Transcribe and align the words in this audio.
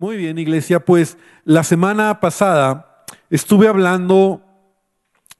Muy 0.00 0.16
bien, 0.16 0.38
iglesia, 0.38 0.80
pues 0.80 1.18
la 1.44 1.62
semana 1.62 2.20
pasada 2.20 3.04
estuve 3.28 3.68
hablando, 3.68 4.40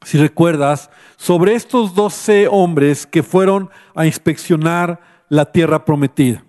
si 0.05 0.19
recuerdas, 0.19 0.91
sobre 1.17 1.55
estos 1.55 1.95
doce 1.95 2.47
hombres 2.47 3.07
que 3.07 3.23
fueron 3.23 3.71
a 3.95 4.05
inspeccionar 4.05 5.01
la 5.31 5.51
tierra 5.51 5.87
prometida. 5.87 6.45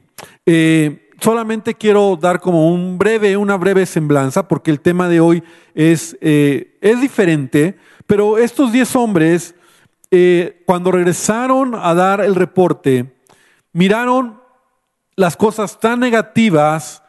Eh, 0.45 1.09
solamente 1.21 1.73
quiero 1.75 2.17
dar 2.17 2.41
como 2.41 2.73
un 2.73 2.97
breve, 2.97 3.37
una 3.37 3.55
breve 3.55 3.85
semblanza, 3.85 4.45
porque 4.45 4.71
el 4.71 4.81
tema 4.81 5.07
de 5.07 5.21
hoy 5.21 5.41
es, 5.73 6.17
eh, 6.19 6.77
es 6.81 6.99
diferente, 6.99 7.77
pero 8.07 8.37
estos 8.37 8.73
diez 8.73 8.93
hombres, 8.93 9.55
eh, 10.11 10.63
cuando 10.65 10.91
regresaron 10.91 11.75
a 11.75 11.93
dar 11.93 12.19
el 12.19 12.35
reporte, 12.35 13.15
miraron 13.71 14.41
las 15.15 15.37
cosas 15.37 15.79
tan 15.79 16.01
negativas 16.01 17.00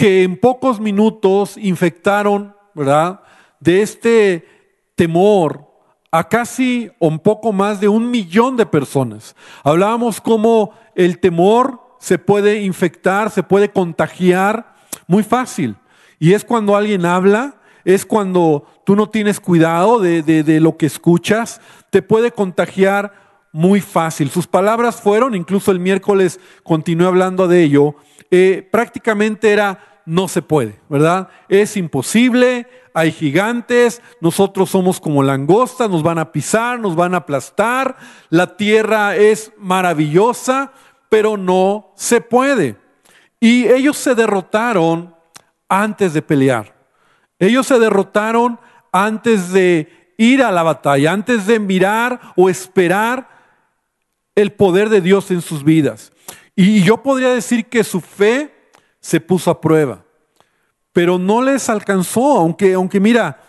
que 0.00 0.22
en 0.22 0.38
pocos 0.38 0.80
minutos 0.80 1.58
infectaron, 1.58 2.56
¿verdad? 2.72 3.20
De 3.58 3.82
este 3.82 4.48
temor 4.94 5.66
a 6.10 6.26
casi 6.26 6.90
un 6.98 7.18
poco 7.18 7.52
más 7.52 7.82
de 7.82 7.88
un 7.88 8.10
millón 8.10 8.56
de 8.56 8.64
personas. 8.64 9.36
Hablábamos 9.62 10.22
cómo 10.22 10.72
el 10.94 11.18
temor 11.18 11.82
se 11.98 12.16
puede 12.16 12.62
infectar, 12.62 13.30
se 13.30 13.42
puede 13.42 13.72
contagiar 13.72 14.74
muy 15.06 15.22
fácil. 15.22 15.76
Y 16.18 16.32
es 16.32 16.46
cuando 16.46 16.76
alguien 16.76 17.04
habla, 17.04 17.60
es 17.84 18.06
cuando 18.06 18.64
tú 18.86 18.96
no 18.96 19.10
tienes 19.10 19.38
cuidado 19.38 19.98
de, 19.98 20.22
de, 20.22 20.60
lo 20.60 20.78
que 20.78 20.86
escuchas, 20.86 21.60
te 21.90 22.00
puede 22.00 22.30
contagiar 22.30 23.12
muy 23.52 23.82
fácil. 23.82 24.30
Sus 24.30 24.46
palabras 24.46 24.98
fueron, 24.98 25.34
incluso 25.34 25.70
el 25.70 25.78
miércoles 25.78 26.40
continué 26.62 27.06
hablando 27.06 27.48
de 27.48 27.64
ello, 27.64 27.96
eh, 28.30 28.66
prácticamente 28.70 29.50
era 29.50 29.89
no 30.10 30.26
se 30.26 30.42
puede, 30.42 30.80
¿verdad? 30.88 31.28
Es 31.48 31.76
imposible, 31.76 32.66
hay 32.94 33.12
gigantes, 33.12 34.02
nosotros 34.20 34.68
somos 34.68 34.98
como 34.98 35.22
langostas, 35.22 35.88
nos 35.88 36.02
van 36.02 36.18
a 36.18 36.32
pisar, 36.32 36.80
nos 36.80 36.96
van 36.96 37.14
a 37.14 37.18
aplastar, 37.18 37.96
la 38.28 38.56
tierra 38.56 39.14
es 39.14 39.52
maravillosa, 39.56 40.72
pero 41.08 41.36
no 41.36 41.92
se 41.94 42.20
puede. 42.20 42.76
Y 43.38 43.68
ellos 43.68 43.96
se 43.98 44.16
derrotaron 44.16 45.14
antes 45.68 46.12
de 46.12 46.22
pelear. 46.22 46.74
Ellos 47.38 47.68
se 47.68 47.78
derrotaron 47.78 48.58
antes 48.90 49.52
de 49.52 50.12
ir 50.18 50.42
a 50.42 50.50
la 50.50 50.64
batalla, 50.64 51.12
antes 51.12 51.46
de 51.46 51.60
mirar 51.60 52.20
o 52.34 52.50
esperar 52.50 53.28
el 54.34 54.50
poder 54.50 54.88
de 54.88 55.02
Dios 55.02 55.30
en 55.30 55.40
sus 55.40 55.62
vidas. 55.62 56.10
Y 56.56 56.82
yo 56.82 57.00
podría 57.00 57.28
decir 57.28 57.66
que 57.66 57.84
su 57.84 58.00
fe 58.00 58.56
se 59.00 59.20
puso 59.20 59.50
a 59.50 59.60
prueba. 59.60 60.04
Pero 60.92 61.18
no 61.18 61.42
les 61.42 61.68
alcanzó, 61.68 62.38
aunque, 62.38 62.74
aunque 62.74 63.00
mira, 63.00 63.40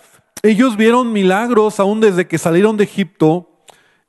ellos 0.44 0.75
vieron 0.75 1.14
milagros 1.14 1.80
aún 1.80 2.00
desde 2.00 2.28
que 2.28 2.39
salieron 2.39 2.75
de 2.78 2.86
Egipto, 2.86 3.47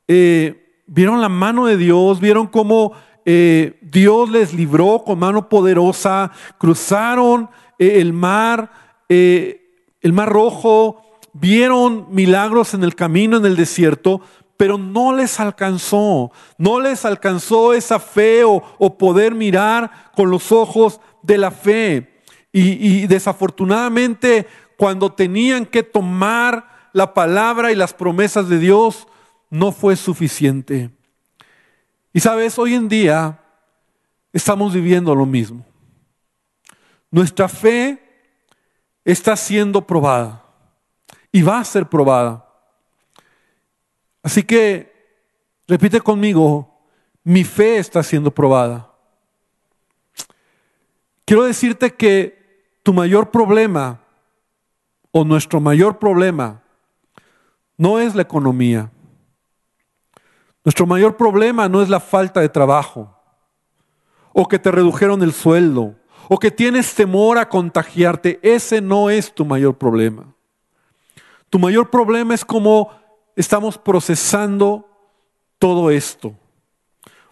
eh, 0.08 0.82
vieron 0.86 1.20
la 1.20 1.28
mano 1.28 1.66
de 1.66 1.76
Dios, 1.76 2.20
vieron 2.20 2.46
cómo 2.46 2.92
eh, 3.24 3.78
Dios 3.82 4.30
les 4.30 4.54
libró 4.54 5.04
con 5.04 5.18
mano 5.18 5.48
poderosa, 5.48 6.32
cruzaron 6.58 7.50
eh, 7.78 8.00
el 8.00 8.12
mar, 8.12 8.70
el 9.08 10.12
mar 10.12 10.30
rojo, 10.30 11.02
vieron 11.34 12.06
milagros 12.10 12.72
en 12.72 12.82
el 12.82 12.94
camino, 12.94 13.36
en 13.36 13.44
el 13.44 13.56
desierto, 13.56 14.22
pero 14.56 14.78
no 14.78 15.14
les 15.14 15.38
alcanzó, 15.38 16.32
no 16.56 16.80
les 16.80 17.04
alcanzó 17.04 17.74
esa 17.74 17.98
fe 17.98 18.42
o, 18.44 18.62
o 18.78 18.96
poder 18.96 19.34
mirar 19.34 19.90
con 20.16 20.30
los 20.30 20.50
ojos 20.50 20.98
de 21.22 21.36
la 21.36 21.50
fe. 21.50 22.11
Y, 22.52 23.06
desafortunadamente, 23.06 24.46
cuando 24.76 25.10
tenían 25.12 25.64
que 25.64 25.82
tomar 25.82 26.90
la 26.92 27.14
palabra 27.14 27.72
y 27.72 27.74
las 27.74 27.94
promesas 27.94 28.48
de 28.48 28.58
Dios, 28.58 29.08
no 29.48 29.72
fue 29.72 29.96
suficiente. 29.96 30.90
Y 32.12 32.20
sabes, 32.20 32.58
hoy 32.58 32.74
en 32.74 32.88
día 32.88 33.40
estamos 34.34 34.74
viviendo 34.74 35.14
lo 35.14 35.24
mismo. 35.24 35.64
Nuestra 37.10 37.48
fe 37.48 38.02
está 39.04 39.34
siendo 39.34 39.86
probada 39.86 40.44
y 41.30 41.40
va 41.40 41.58
a 41.58 41.64
ser 41.64 41.88
probada. 41.88 42.46
Así 44.22 44.42
que, 44.42 44.92
repite 45.66 46.02
conmigo, 46.02 46.86
mi 47.24 47.44
fe 47.44 47.78
está 47.78 48.02
siendo 48.02 48.30
probada. 48.30 48.92
Quiero 51.24 51.44
decirte 51.44 51.94
que 51.94 52.41
tu 52.82 52.92
mayor 52.92 53.30
problema 53.30 54.00
o 55.10 55.24
nuestro 55.24 55.60
mayor 55.60 55.98
problema 55.98 56.62
no 57.76 57.98
es 57.98 58.14
la 58.14 58.22
economía. 58.22 58.90
Nuestro 60.64 60.86
mayor 60.86 61.16
problema 61.16 61.68
no 61.68 61.82
es 61.82 61.88
la 61.88 62.00
falta 62.00 62.40
de 62.40 62.48
trabajo 62.48 63.16
o 64.32 64.46
que 64.46 64.58
te 64.58 64.70
redujeron 64.70 65.22
el 65.22 65.32
sueldo 65.32 65.96
o 66.28 66.38
que 66.38 66.50
tienes 66.50 66.94
temor 66.94 67.38
a 67.38 67.48
contagiarte. 67.48 68.38
Ese 68.42 68.80
no 68.80 69.10
es 69.10 69.34
tu 69.34 69.44
mayor 69.44 69.76
problema. 69.76 70.34
Tu 71.50 71.58
mayor 71.58 71.90
problema 71.90 72.34
es 72.34 72.44
cómo 72.44 72.90
estamos 73.36 73.76
procesando 73.76 74.88
todo 75.58 75.90
esto. 75.90 76.34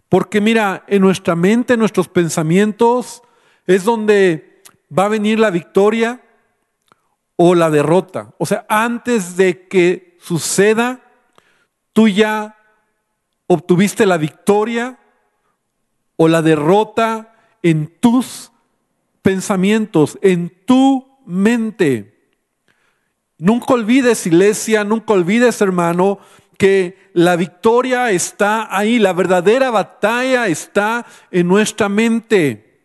Porque 0.09 0.41
mira, 0.41 0.85
en 0.89 1.03
nuestra 1.03 1.37
mente, 1.37 1.75
en 1.75 1.81
nuestros 1.81 2.09
pensamientos, 2.09 3.23
es 3.67 3.85
donde 3.85 4.50
va 4.97 5.07
a 5.07 5.09
venir 5.09 5.39
la 5.39 5.51
victoria 5.51 6.21
o 7.37 7.55
la 7.55 7.71
derrota. 7.71 8.35
O 8.39 8.47
sea, 8.47 8.67
antes 8.69 9.37
de 9.37 9.69
que 9.69 10.17
suceda, 10.21 11.01
tú 11.93 12.09
ya 12.09 12.57
obtuviste 13.47 14.07
la 14.07 14.19
victoria 14.19 14.99
o 16.17 16.29
la 16.29 16.43
derrota 16.43 17.35
en 17.63 17.87
tus 17.87 18.53
pensamientos, 19.23 20.19
en 20.23 20.53
tu 20.67 21.19
mente. 21.25 22.29
Nunca 23.39 23.73
olvides, 23.73 24.27
iglesia, 24.27 24.85
nunca 24.85 25.15
olvides, 25.15 25.61
hermano, 25.63 26.19
que 26.59 27.11
la 27.15 27.37
victoria 27.37 28.11
está 28.11 28.69
ahí, 28.77 28.99
la 28.99 29.15
verdadera 29.15 29.71
batalla 29.71 30.47
está 30.47 31.07
en 31.31 31.49
nuestra 31.49 31.89
mente. 31.89 32.83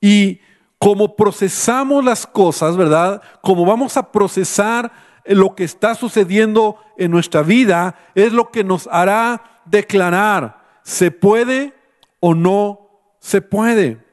Y 0.00 0.40
como 0.78 1.16
procesamos 1.16 2.04
las 2.04 2.26
cosas, 2.26 2.76
¿verdad? 2.76 3.22
Como 3.42 3.64
vamos 3.64 3.96
a 3.96 4.10
procesar 4.12 4.92
lo 5.24 5.54
que 5.54 5.64
está 5.64 5.94
sucediendo 5.94 6.78
en 6.98 7.10
nuestra 7.10 7.42
vida, 7.42 7.96
es 8.14 8.32
lo 8.32 8.50
que 8.50 8.64
nos 8.64 8.86
hará 8.88 9.62
declarar, 9.64 10.80
¿se 10.82 11.10
puede 11.10 11.72
o 12.20 12.34
no 12.34 12.90
se 13.20 13.40
puede? 13.40 14.04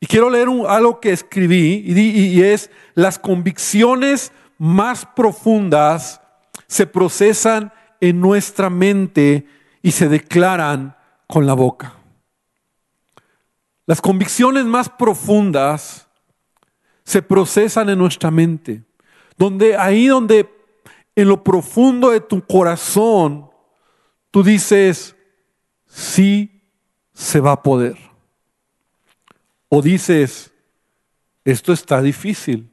Y 0.00 0.06
quiero 0.06 0.30
leer 0.30 0.48
algo 0.68 1.00
que 1.00 1.12
escribí 1.12 1.82
y 1.86 2.42
es, 2.42 2.70
las 2.94 3.18
convicciones 3.18 4.32
más 4.56 5.04
profundas 5.04 6.20
se 6.66 6.86
procesan 6.86 7.72
en 8.00 8.20
nuestra 8.20 8.70
mente 8.70 9.46
y 9.82 9.90
se 9.90 10.08
declaran 10.08 10.96
con 11.26 11.46
la 11.46 11.54
boca. 11.54 11.97
Las 13.88 14.02
convicciones 14.02 14.66
más 14.66 14.90
profundas 14.90 16.06
se 17.04 17.22
procesan 17.22 17.88
en 17.88 17.98
nuestra 17.98 18.30
mente, 18.30 18.84
donde 19.38 19.78
ahí 19.78 20.08
donde 20.08 20.46
en 21.16 21.26
lo 21.26 21.42
profundo 21.42 22.10
de 22.10 22.20
tu 22.20 22.44
corazón 22.44 23.50
tú 24.30 24.42
dices, 24.42 25.16
sí 25.86 26.60
se 27.14 27.40
va 27.40 27.52
a 27.52 27.62
poder. 27.62 27.96
O 29.70 29.80
dices, 29.80 30.52
esto 31.46 31.72
está 31.72 32.02
difícil. 32.02 32.70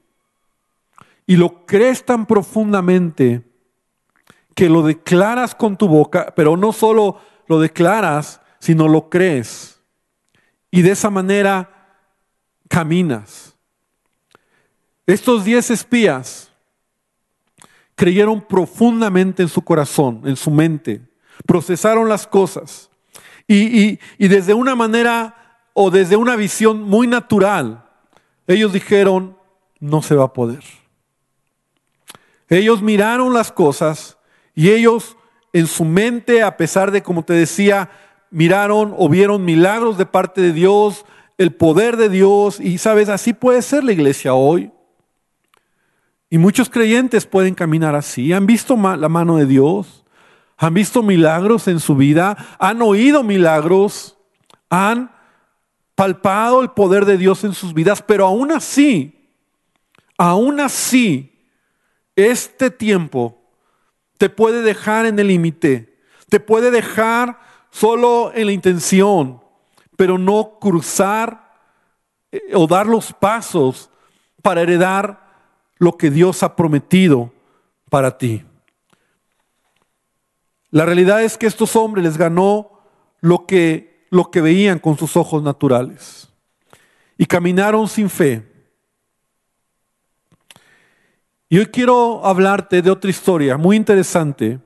Y 1.25 1.37
lo 1.37 1.65
crees 1.65 2.03
tan 2.03 2.25
profundamente 2.25 3.41
que 4.53 4.67
lo 4.67 4.81
declaras 4.81 5.55
con 5.55 5.77
tu 5.77 5.87
boca, 5.87 6.33
pero 6.35 6.57
no 6.57 6.73
solo 6.73 7.21
lo 7.47 7.61
declaras, 7.61 8.41
sino 8.59 8.89
lo 8.89 9.09
crees. 9.09 9.74
Y 10.75 10.81
de 10.81 10.91
esa 10.91 11.09
manera 11.09 11.69
caminas. 12.67 13.55
Estos 15.07 15.45
diez 15.45 15.71
espías 15.71 16.51
creyeron 17.95 18.41
profundamente 18.41 19.41
en 19.41 19.47
su 19.47 19.61
corazón, 19.61 20.23
en 20.25 20.35
su 20.35 20.51
mente, 20.51 21.01
procesaron 21.47 22.09
las 22.09 22.27
cosas 22.27 22.89
y, 23.47 23.99
y, 24.17 24.27
desde 24.27 24.53
una 24.53 24.75
manera 24.75 25.61
o 25.73 25.89
desde 25.89 26.17
una 26.17 26.35
visión 26.35 26.83
muy 26.83 27.07
natural, 27.07 27.85
ellos 28.45 28.73
dijeron, 28.73 29.37
no 29.79 30.01
se 30.01 30.15
va 30.15 30.25
a 30.25 30.33
poder. 30.33 30.63
Ellos 32.49 32.81
miraron 32.81 33.33
las 33.33 33.49
cosas 33.49 34.17
y 34.53 34.71
ellos 34.71 35.15
en 35.53 35.67
su 35.67 35.85
mente, 35.85 36.43
a 36.43 36.57
pesar 36.57 36.91
de, 36.91 37.01
como 37.01 37.23
te 37.23 37.31
decía, 37.31 37.89
miraron 38.35 38.93
o 38.97 39.07
vieron 39.07 39.45
milagros 39.45 39.97
de 39.97 40.05
parte 40.05 40.41
de 40.41 40.51
Dios, 40.51 41.05
el 41.37 41.53
poder 41.53 41.95
de 41.95 42.09
Dios 42.09 42.59
y 42.59 42.79
sabes, 42.79 43.07
así 43.07 43.31
puede 43.31 43.61
ser 43.61 43.85
la 43.85 43.93
iglesia 43.93 44.33
hoy. 44.33 44.73
Y 46.29 46.37
muchos 46.37 46.69
creyentes 46.69 47.25
pueden 47.25 47.55
caminar 47.55 47.95
así. 47.95 48.33
Han 48.33 48.45
visto 48.45 48.75
la 48.75 49.07
mano 49.07 49.37
de 49.37 49.45
Dios, 49.45 50.03
han 50.57 50.73
visto 50.73 51.01
milagros 51.01 51.69
en 51.69 51.79
su 51.79 51.95
vida, 51.95 52.35
han 52.59 52.81
oído 52.81 53.23
milagros, 53.23 54.17
han 54.69 55.15
palpado 55.95 56.61
el 56.61 56.71
poder 56.71 57.05
de 57.05 57.17
Dios 57.17 57.45
en 57.45 57.53
sus 57.53 57.73
vidas, 57.73 58.01
pero 58.01 58.25
aún 58.25 58.51
así, 58.51 59.29
aún 60.17 60.59
así, 60.59 61.31
este 62.17 62.69
tiempo 62.69 63.41
te 64.17 64.29
puede 64.29 64.61
dejar 64.61 65.05
en 65.05 65.17
el 65.19 65.27
límite, 65.27 65.97
te 66.27 66.41
puede 66.41 66.69
dejar 66.69 67.44
solo 67.75 68.31
en 68.33 68.45
la 68.45 68.53
intención, 68.53 69.41
pero 69.97 70.17
no 70.17 70.59
cruzar 70.61 71.51
eh, 72.31 72.39
o 72.53 72.67
dar 72.67 72.87
los 72.87 73.11
pasos 73.11 73.89
para 74.41 74.61
heredar 74.61 75.25
lo 75.77 75.97
que 75.97 76.09
Dios 76.09 76.41
ha 76.41 76.55
prometido 76.55 77.33
para 77.89 78.17
ti. 78.17 78.45
La 80.69 80.85
realidad 80.85 81.21
es 81.21 81.37
que 81.37 81.47
estos 81.47 81.75
hombres 81.75 82.05
les 82.05 82.17
ganó 82.17 82.79
lo 83.19 83.45
que, 83.45 84.05
lo 84.09 84.31
que 84.31 84.39
veían 84.39 84.79
con 84.79 84.97
sus 84.97 85.17
ojos 85.17 85.43
naturales 85.43 86.29
y 87.17 87.25
caminaron 87.25 87.89
sin 87.89 88.09
fe. 88.09 88.49
Y 91.49 91.57
hoy 91.57 91.65
quiero 91.65 92.25
hablarte 92.25 92.81
de 92.81 92.89
otra 92.89 93.09
historia 93.09 93.57
muy 93.57 93.75
interesante, 93.75 94.61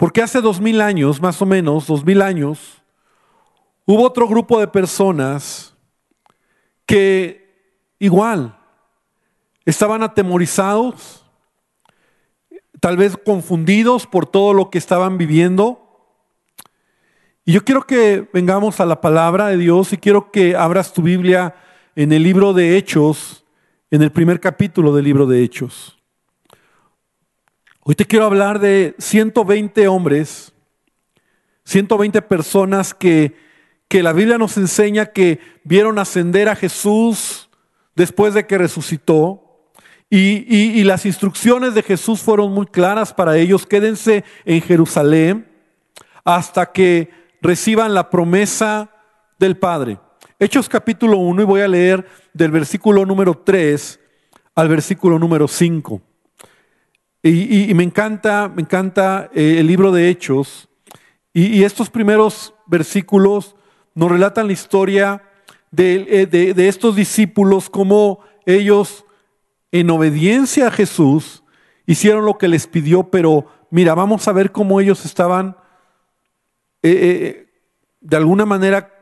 porque 0.00 0.22
hace 0.22 0.40
dos 0.40 0.62
mil 0.62 0.80
años, 0.80 1.20
más 1.20 1.42
o 1.42 1.44
menos, 1.44 1.86
dos 1.86 2.06
mil 2.06 2.22
años, 2.22 2.80
hubo 3.84 4.02
otro 4.02 4.26
grupo 4.26 4.58
de 4.58 4.66
personas 4.66 5.74
que 6.86 7.84
igual 7.98 8.58
estaban 9.66 10.02
atemorizados, 10.02 11.26
tal 12.80 12.96
vez 12.96 13.14
confundidos 13.14 14.06
por 14.06 14.24
todo 14.24 14.54
lo 14.54 14.70
que 14.70 14.78
estaban 14.78 15.18
viviendo. 15.18 16.16
Y 17.44 17.52
yo 17.52 17.62
quiero 17.62 17.86
que 17.86 18.26
vengamos 18.32 18.80
a 18.80 18.86
la 18.86 19.02
palabra 19.02 19.48
de 19.48 19.58
Dios 19.58 19.92
y 19.92 19.98
quiero 19.98 20.32
que 20.32 20.56
abras 20.56 20.94
tu 20.94 21.02
Biblia 21.02 21.56
en 21.94 22.10
el 22.12 22.22
libro 22.22 22.54
de 22.54 22.78
Hechos, 22.78 23.44
en 23.90 24.00
el 24.00 24.10
primer 24.10 24.40
capítulo 24.40 24.94
del 24.94 25.04
libro 25.04 25.26
de 25.26 25.42
Hechos. 25.42 25.99
Hoy 27.90 27.96
te 27.96 28.06
quiero 28.06 28.24
hablar 28.24 28.60
de 28.60 28.94
120 28.98 29.88
hombres, 29.88 30.52
120 31.64 32.22
personas 32.22 32.94
que, 32.94 33.34
que 33.88 34.04
la 34.04 34.12
Biblia 34.12 34.38
nos 34.38 34.56
enseña 34.58 35.06
que 35.06 35.40
vieron 35.64 35.98
ascender 35.98 36.48
a 36.48 36.54
Jesús 36.54 37.50
después 37.96 38.32
de 38.32 38.46
que 38.46 38.58
resucitó. 38.58 39.72
Y, 40.08 40.84
las 40.84 41.04
instrucciones 41.04 41.74
de 41.74 41.82
Jesús 41.82 42.20
fueron 42.20 42.52
muy 42.52 42.66
claras 42.66 43.12
para 43.12 43.36
ellos. 43.36 43.66
Quédense 43.66 44.22
en 44.44 44.62
Jerusalén 44.62 45.50
hasta 46.24 46.70
que 46.70 47.10
reciban 47.42 47.92
la 47.92 48.08
promesa 48.08 48.88
del 49.36 49.56
Padre. 49.56 49.98
Hechos 50.38 50.68
capítulo 50.68 51.16
1 51.16 51.42
y 51.42 51.44
voy 51.44 51.60
a 51.62 51.66
leer 51.66 52.06
del 52.34 52.52
versículo 52.52 53.04
número 53.04 53.36
3 53.36 53.98
al 54.54 54.68
versículo 54.68 55.18
número 55.18 55.48
5. 55.48 56.02
Y, 57.22 57.74
me 57.74 57.82
encanta, 57.82 58.48
me 58.48 58.62
encanta 58.62 59.30
eh, 59.34 59.56
el 59.58 59.66
libro 59.66 59.92
de 59.92 60.08
Hechos. 60.08 60.68
Y, 61.34 61.64
estos 61.64 61.90
primeros 61.90 62.54
versículos 62.66 63.56
nos 63.94 64.10
relatan 64.10 64.46
la 64.46 64.54
historia 64.54 65.22
de, 65.70 66.06
eh, 66.08 66.26
de, 66.26 66.68
estos 66.68 66.96
discípulos, 66.96 67.68
cómo 67.68 68.20
ellos 68.46 69.04
en 69.70 69.90
obediencia 69.90 70.68
a 70.68 70.70
Jesús, 70.70 71.44
hicieron 71.86 72.24
lo 72.24 72.38
que 72.38 72.48
les 72.48 72.66
pidió, 72.66 73.04
pero 73.10 73.46
mira, 73.70 73.94
vamos 73.94 74.26
a 74.26 74.32
ver 74.32 74.50
cómo 74.50 74.80
ellos 74.80 75.04
estaban 75.04 75.56
eh, 76.82 77.48
de 78.00 78.16
alguna 78.16 78.46
manera 78.46 78.92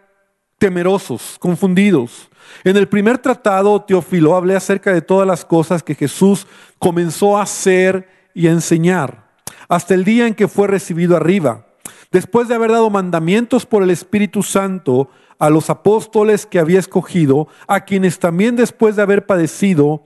temerosos, 0.59 1.37
confundidos. 1.39 2.29
En 2.65 2.77
el 2.77 2.89
primer 2.89 3.19
tratado, 3.19 3.83
Teófilo, 3.83 4.37
hablé 4.37 4.57
acerca 4.57 4.93
de 4.93 5.03
todas 5.03 5.27
las 5.27 5.45
cosas 5.45 5.83
que 5.83 5.95
Jesús 5.95 6.47
comenzó 6.79 7.39
a 7.39 7.43
hacer 7.43 8.09
y 8.35 8.47
a 8.47 8.53
enseñar, 8.53 9.31
hasta 9.69 9.95
el 9.95 10.05
día 10.05 10.27
en 10.27 10.35
que 10.35 10.49
fue 10.49 10.69
recibido 10.69 11.17
arriba. 11.17 11.67
Después 12.11 12.49
de 12.49 12.55
haber 12.55 12.73
dado 12.73 12.89
mandamientos 12.89 13.67
por 13.67 13.83
el 13.83 13.91
Espíritu 13.91 14.43
Santo 14.43 15.11
a 15.39 15.51
los 15.51 15.71
apóstoles 15.71 16.47
que 16.47 16.59
había 16.59 16.79
escogido, 16.79 17.49
a 17.67 17.85
quienes 17.85 18.19
también 18.19 18.57
después 18.57 18.97
de 18.97 19.03
haber 19.03 19.27
padecido, 19.27 20.05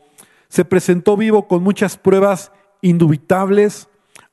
se 0.49 0.65
presentó 0.65 1.17
vivo 1.17 1.49
con 1.49 1.63
muchas 1.63 1.97
pruebas 1.97 2.53
indubitables, 2.83 3.89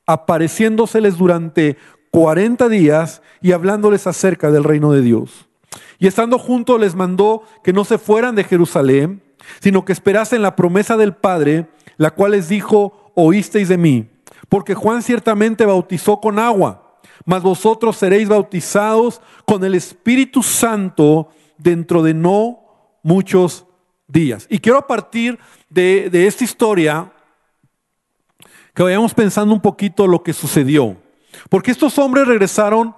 apareciéndoseles 0.06 1.16
durante 1.16 1.76
40 2.10 2.68
días 2.68 3.22
y 3.40 3.52
hablándoles 3.52 4.06
acerca 4.06 4.50
del 4.50 4.64
reino 4.64 4.92
de 4.92 5.02
Dios. 5.02 5.49
Y 5.98 6.06
estando 6.06 6.38
juntos 6.38 6.80
les 6.80 6.94
mandó 6.94 7.42
que 7.62 7.72
no 7.72 7.84
se 7.84 7.98
fueran 7.98 8.34
de 8.34 8.44
Jerusalén, 8.44 9.22
sino 9.60 9.84
que 9.84 9.92
esperasen 9.92 10.42
la 10.42 10.56
promesa 10.56 10.96
del 10.96 11.14
Padre, 11.14 11.68
la 11.96 12.10
cual 12.10 12.32
les 12.32 12.48
dijo, 12.48 13.12
oísteis 13.14 13.68
de 13.68 13.78
mí, 13.78 14.08
porque 14.48 14.74
Juan 14.74 15.02
ciertamente 15.02 15.66
bautizó 15.66 16.20
con 16.20 16.38
agua, 16.38 16.98
mas 17.24 17.42
vosotros 17.42 17.96
seréis 17.96 18.28
bautizados 18.28 19.20
con 19.44 19.62
el 19.64 19.74
Espíritu 19.74 20.42
Santo 20.42 21.28
dentro 21.58 22.02
de 22.02 22.14
no 22.14 22.60
muchos 23.02 23.66
días. 24.08 24.46
Y 24.50 24.58
quiero 24.58 24.86
partir 24.86 25.38
de, 25.68 26.10
esta 26.26 26.44
historia 26.44 27.12
que 28.74 28.82
vayamos 28.82 29.14
pensando 29.14 29.54
un 29.54 29.60
poquito 29.60 30.06
lo 30.06 30.22
que 30.22 30.32
sucedió. 30.32 30.96
Porque 31.48 31.70
estos 31.70 31.98
hombres 31.98 32.26
regresaron 32.26 32.94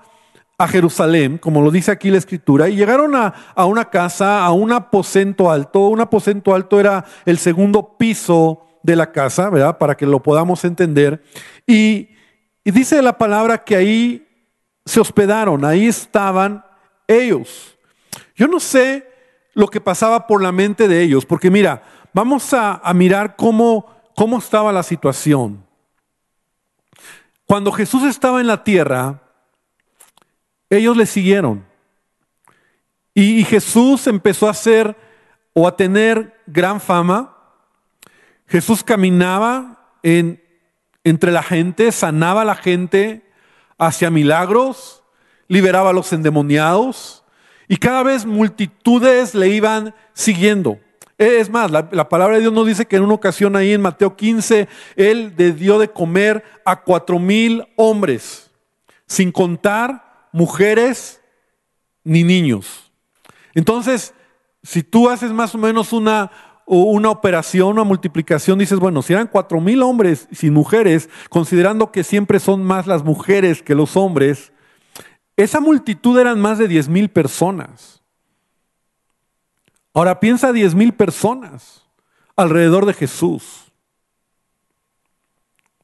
a 0.58 0.69
Jerusalén, 0.69 1.38
como 1.38 1.60
lo 1.60 1.70
dice 1.70 1.90
aquí 1.90 2.10
la 2.10 2.19
escritura, 2.19 2.69
y 2.69 2.76
llegaron 2.76 3.14
a, 3.16 3.34
una 3.64 3.90
casa, 3.90 4.44
a 4.44 4.52
un 4.52 4.72
aposento 4.72 5.50
alto. 5.50 5.88
Un 5.88 6.00
aposento 6.00 6.54
alto 6.54 6.78
era 6.78 7.04
el 7.25 7.38
segundo 7.38 7.96
piso 7.96 8.66
de 8.82 8.96
la 8.96 9.12
casa, 9.12 9.50
¿verdad? 9.50 9.78
Para 9.78 9.96
que 9.96 10.06
lo 10.06 10.22
podamos 10.22 10.64
entender. 10.64 11.22
Y, 11.66 12.10
dice 12.64 13.02
la 13.02 13.19
palabra 13.19 13.64
que 13.64 13.75
ahí 13.76 14.28
se 14.84 15.00
hospedaron, 15.00 15.64
ahí 15.64 15.87
estaban 15.87 16.64
ellos. 17.08 17.76
Yo 18.37 18.46
no 18.46 18.60
sé 18.60 19.08
lo 19.55 19.69
que 19.69 19.81
pasaba 19.81 20.26
por 20.26 20.43
la 20.43 20.52
mente 20.52 20.87
de 20.87 21.02
ellos, 21.02 21.26
porque 21.26 21.50
mira, 21.50 21.82
vamos 22.12 22.52
a, 22.55 22.81
mirar 22.94 23.36
cómo, 23.36 23.86
cómo 24.15 24.38
estaba 24.38 24.72
la 24.72 24.82
situación. 24.82 25.65
Cuando 27.46 27.72
Jesús 27.72 28.05
estaba 28.05 28.41
en 28.41 28.46
la 28.46 28.62
tierra, 28.65 29.20
ellos 30.76 30.96
le 30.96 31.06
siguieron. 31.06 31.64
Y, 33.14 33.44
Jesús 33.44 34.06
empezó 34.06 34.48
a 34.48 34.52
hacer 34.52 34.96
o 35.52 35.69
a 35.69 35.76
tener 35.76 36.41
gran 36.46 36.81
fama. 36.81 37.36
Jesús 38.46 38.82
caminaba 38.82 39.91
en, 40.02 40.43
entre 41.05 41.31
la 41.31 41.43
gente, 41.43 41.93
sanaba 41.93 42.43
a 42.43 42.46
la 42.46 42.55
gente, 42.55 43.22
hacía 43.76 44.10
milagros, 44.10 45.02
liberaba 45.46 45.91
a 45.91 45.93
los 45.93 46.12
endemoniados 46.12 47.22
y 47.69 47.76
cada 47.76 48.02
vez 48.02 48.24
multitudes 48.24 49.34
le 49.34 49.48
iban 49.48 49.94
siguiendo. 50.14 50.79
Es 51.19 51.50
más, 51.50 51.70
la, 51.70 52.08
palabra 52.08 52.36
de 52.36 52.41
Dios 52.41 52.52
nos 52.52 52.67
dice 52.67 52.86
que 52.86 52.96
en 52.96 53.05
una 53.05 53.14
ocasión 53.14 53.55
ahí 53.56 53.72
en 53.72 53.81
Mateo 53.81 54.17
15, 54.17 54.69
Él 54.96 55.34
le 55.36 55.52
dio 55.52 55.79
de 55.79 55.88
comer 55.88 56.43
a 56.64 56.82
cuatro 56.82 57.19
mil 57.19 57.67
hombres, 57.76 58.50
sin 59.06 59.31
contar 59.31 60.11
mujeres 60.32 61.20
ni 62.05 62.24
niños. 62.24 62.91
Entonces, 63.55 64.15
si 64.62 64.82
tú 64.82 65.08
haces 65.08 65.31
más 65.31 65.55
o 65.55 65.58
menos 65.58 65.93
una, 65.93 66.31
una 66.67 67.10
operación, 67.10 67.69
una 67.69 67.84
multiplicación, 67.84 68.58
dices, 68.58 68.79
bueno, 68.79 69.03
si 69.03 69.12
eran 69.12 69.27
cuatro 69.27 69.60
mil 69.60 69.82
hombres 69.82 70.29
sin 70.32 70.53
mujeres, 70.53 71.08
considerando 71.29 71.93
que 71.93 72.05
siempre 72.05 72.41
son 72.41 72.65
más 72.65 72.86
las 72.86 73.05
mujeres 73.05 73.62
que 73.62 73.74
los 73.74 73.96
hombres, 73.96 74.53
esa 75.36 75.60
multitud 75.60 76.19
eran 76.19 76.41
más 76.41 76.58
de 76.58 76.69
10 76.69 76.89
mil 76.89 77.08
personas. 77.08 78.03
Ahora 79.94 80.20
piensa 80.20 80.53
10 80.53 80.74
mil 80.74 80.93
personas 80.93 81.84
alrededor 82.36 82.86
de 82.86 82.94
Jesús. 82.94 83.72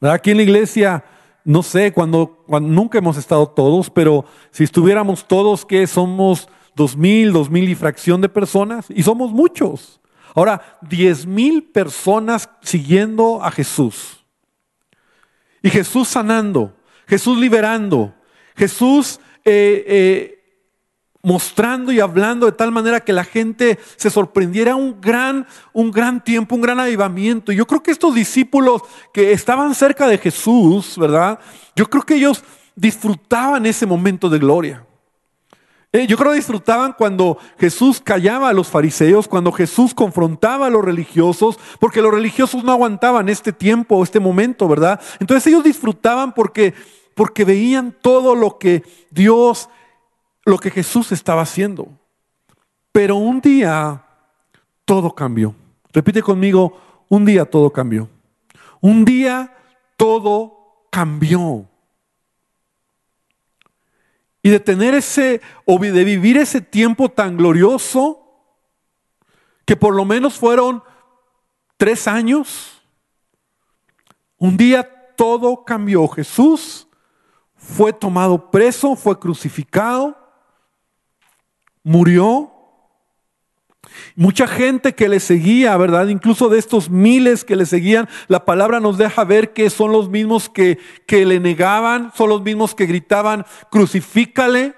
Aquí 0.00 0.30
en 0.30 0.36
la 0.36 0.42
iglesia, 0.44 1.04
no 1.48 1.62
sé, 1.62 1.92
cuando, 1.94 2.44
nunca 2.60 2.98
hemos 2.98 3.16
estado 3.16 3.48
todos, 3.48 3.88
pero 3.88 4.26
si 4.50 4.64
estuviéramos 4.64 5.26
todos, 5.26 5.64
que 5.64 5.86
somos 5.86 6.46
dos 6.76 6.94
mil, 6.94 7.32
dos 7.32 7.48
mil 7.48 7.70
y 7.70 7.74
fracción 7.74 8.20
de 8.20 8.28
personas, 8.28 8.84
y 8.90 9.02
somos 9.02 9.32
muchos. 9.32 9.98
Ahora, 10.34 10.78
10 10.82 11.24
mil 11.24 11.64
personas 11.64 12.50
siguiendo 12.60 13.42
a 13.42 13.50
Jesús. 13.50 14.22
Y 15.62 15.70
Jesús 15.70 16.08
sanando, 16.08 16.76
Jesús 17.06 17.38
liberando, 17.38 18.14
Jesús 18.54 19.18
eh, 19.46 19.84
eh, 19.88 20.37
mostrando 21.22 21.92
y 21.92 22.00
hablando 22.00 22.46
de 22.46 22.52
tal 22.52 22.70
manera 22.70 23.00
que 23.00 23.12
la 23.12 23.24
gente 23.24 23.78
se 23.96 24.10
sorprendiera 24.10 24.76
un 24.76 25.00
gran, 25.00 25.46
un 25.72 25.90
gran 25.90 26.22
tiempo, 26.22 26.54
un 26.54 26.62
gran 26.62 26.78
avivamiento. 26.78 27.52
Yo 27.52 27.66
creo 27.66 27.82
que 27.82 27.90
estos 27.90 28.14
discípulos 28.14 28.82
que 29.12 29.32
estaban 29.32 29.74
cerca 29.74 30.06
de 30.06 30.18
Jesús, 30.18 30.96
¿verdad? 30.96 31.38
Yo 31.74 31.88
creo 31.90 32.02
que 32.02 32.14
ellos 32.14 32.44
disfrutaban 32.76 33.66
ese 33.66 33.86
momento 33.86 34.28
de 34.28 34.38
gloria. 34.38 34.84
Eh, 35.90 36.06
yo 36.06 36.18
creo 36.18 36.32
que 36.32 36.36
disfrutaban 36.36 36.92
cuando 36.92 37.38
Jesús 37.58 38.00
callaba 38.04 38.50
a 38.50 38.52
los 38.52 38.68
fariseos, 38.68 39.26
cuando 39.26 39.52
Jesús 39.52 39.94
confrontaba 39.94 40.66
a 40.66 40.70
los 40.70 40.84
religiosos, 40.84 41.58
porque 41.80 42.02
los 42.02 42.12
religiosos 42.12 42.62
no 42.62 42.72
aguantaban 42.72 43.30
este 43.30 43.52
tiempo, 43.52 44.02
este 44.04 44.20
momento, 44.20 44.68
¿verdad? 44.68 45.00
Entonces 45.18 45.46
ellos 45.46 45.64
disfrutaban 45.64 46.34
porque, 46.34 46.74
porque 47.14 47.46
veían 47.46 47.96
todo 48.02 48.34
lo 48.34 48.58
que 48.58 48.82
Dios 49.10 49.70
lo 50.48 50.58
que 50.58 50.70
Jesús 50.70 51.12
estaba 51.12 51.42
haciendo. 51.42 51.88
Pero 52.90 53.16
un 53.16 53.38
día 53.42 54.02
todo 54.86 55.14
cambió. 55.14 55.54
Repite 55.92 56.22
conmigo, 56.22 57.04
un 57.10 57.26
día 57.26 57.44
todo 57.44 57.70
cambió. 57.70 58.08
Un 58.80 59.04
día 59.04 59.54
todo 59.98 60.86
cambió. 60.90 61.68
Y 64.42 64.48
de 64.48 64.58
tener 64.58 64.94
ese, 64.94 65.42
o 65.66 65.78
de 65.78 66.04
vivir 66.04 66.38
ese 66.38 66.62
tiempo 66.62 67.10
tan 67.10 67.36
glorioso, 67.36 68.24
que 69.66 69.76
por 69.76 69.94
lo 69.94 70.06
menos 70.06 70.38
fueron 70.38 70.82
tres 71.76 72.08
años, 72.08 72.80
un 74.38 74.56
día 74.56 75.14
todo 75.14 75.62
cambió. 75.62 76.08
Jesús 76.08 76.88
fue 77.54 77.92
tomado 77.92 78.50
preso, 78.50 78.96
fue 78.96 79.18
crucificado, 79.18 80.27
murió. 81.88 82.52
Mucha 84.14 84.46
gente 84.46 84.94
que 84.94 85.08
le 85.08 85.20
seguía, 85.20 85.76
¿verdad? 85.76 86.08
Incluso 86.08 86.48
de 86.48 86.58
estos 86.58 86.90
miles 86.90 87.44
que 87.44 87.56
le 87.56 87.64
seguían, 87.64 88.08
la 88.26 88.44
palabra 88.44 88.78
nos 88.78 88.98
deja 88.98 89.24
ver 89.24 89.52
que 89.54 89.70
son 89.70 89.92
los 89.92 90.10
mismos 90.10 90.50
que, 90.50 90.78
que 91.06 91.24
le 91.24 91.40
negaban, 91.40 92.12
son 92.14 92.28
los 92.28 92.42
mismos 92.42 92.74
que 92.74 92.86
gritaban, 92.86 93.46
crucifícale. 93.70 94.74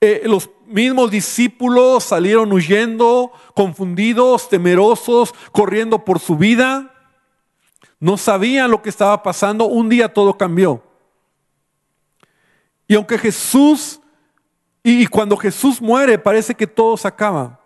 Eh, 0.00 0.22
los 0.24 0.48
mismos 0.66 1.10
discípulos 1.10 2.04
salieron 2.04 2.50
huyendo, 2.50 3.32
confundidos, 3.54 4.48
temerosos, 4.48 5.34
corriendo 5.52 6.04
por 6.04 6.18
su 6.18 6.36
vida. 6.36 6.94
No 8.00 8.16
sabían 8.16 8.70
lo 8.70 8.80
que 8.80 8.88
estaba 8.88 9.22
pasando. 9.22 9.66
Un 9.66 9.90
día 9.90 10.12
todo 10.12 10.38
cambió. 10.38 10.82
Y 12.88 12.94
aunque 12.94 13.18
Jesús 13.18 14.01
y 14.82 15.06
cuando 15.06 15.36
Jesús 15.36 15.80
muere 15.80 16.18
parece 16.18 16.54
que 16.54 16.66
todo 16.66 16.96
se 16.96 17.08
acaba. 17.08 17.60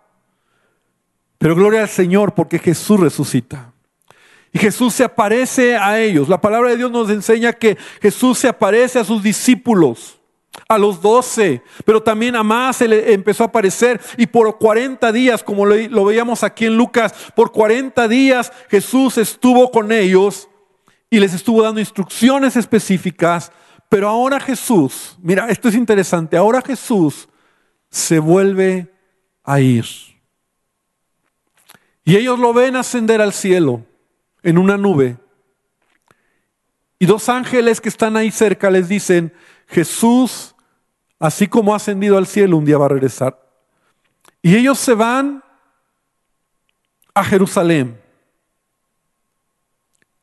Pero 1.38 1.54
gloria 1.54 1.82
al 1.82 1.88
Señor 1.88 2.34
porque 2.34 2.58
Jesús 2.58 3.00
resucita. 3.00 3.72
Y 4.52 4.58
Jesús 4.58 4.94
se 4.94 5.04
aparece 5.04 5.76
a 5.76 5.98
ellos. 6.00 6.28
La 6.28 6.40
palabra 6.40 6.70
de 6.70 6.76
Dios 6.76 6.90
nos 6.90 7.10
enseña 7.10 7.52
que 7.52 7.76
Jesús 8.00 8.38
se 8.38 8.48
aparece 8.48 8.98
a 8.98 9.04
sus 9.04 9.22
discípulos, 9.22 10.18
a 10.68 10.78
los 10.78 11.02
doce, 11.02 11.62
pero 11.84 12.02
también 12.02 12.36
a 12.36 12.42
más 12.42 12.76
se 12.76 12.88
le 12.88 13.12
empezó 13.12 13.44
a 13.44 13.48
aparecer. 13.48 14.00
Y 14.16 14.26
por 14.26 14.58
40 14.58 15.12
días, 15.12 15.42
como 15.42 15.66
lo 15.66 16.04
veíamos 16.04 16.42
aquí 16.42 16.66
en 16.66 16.76
Lucas, 16.76 17.12
por 17.34 17.52
40 17.52 18.08
días 18.08 18.52
Jesús 18.70 19.18
estuvo 19.18 19.70
con 19.70 19.92
ellos 19.92 20.48
y 21.10 21.20
les 21.20 21.34
estuvo 21.34 21.62
dando 21.62 21.80
instrucciones 21.80 22.56
específicas 22.56 23.52
pero 23.88 24.08
ahora 24.08 24.40
Jesús, 24.40 25.16
mira, 25.22 25.48
esto 25.48 25.68
es 25.68 25.74
interesante, 25.74 26.36
ahora 26.36 26.60
Jesús 26.62 27.28
se 27.88 28.18
vuelve 28.18 28.92
a 29.44 29.60
ir. 29.60 29.86
Y 32.04 32.16
ellos 32.16 32.38
lo 32.38 32.52
ven 32.52 32.76
ascender 32.76 33.20
al 33.20 33.32
cielo 33.32 33.84
en 34.42 34.58
una 34.58 34.76
nube. 34.76 35.16
Y 36.98 37.06
dos 37.06 37.28
ángeles 37.28 37.80
que 37.80 37.88
están 37.88 38.16
ahí 38.16 38.30
cerca 38.30 38.70
les 38.70 38.88
dicen, 38.88 39.32
Jesús, 39.66 40.54
así 41.18 41.48
como 41.48 41.72
ha 41.72 41.76
ascendido 41.76 42.16
al 42.16 42.26
cielo, 42.26 42.56
un 42.56 42.64
día 42.64 42.78
va 42.78 42.86
a 42.86 42.90
regresar. 42.90 43.42
Y 44.40 44.54
ellos 44.56 44.78
se 44.78 44.94
van 44.94 45.42
a 47.12 47.24
Jerusalén. 47.24 48.00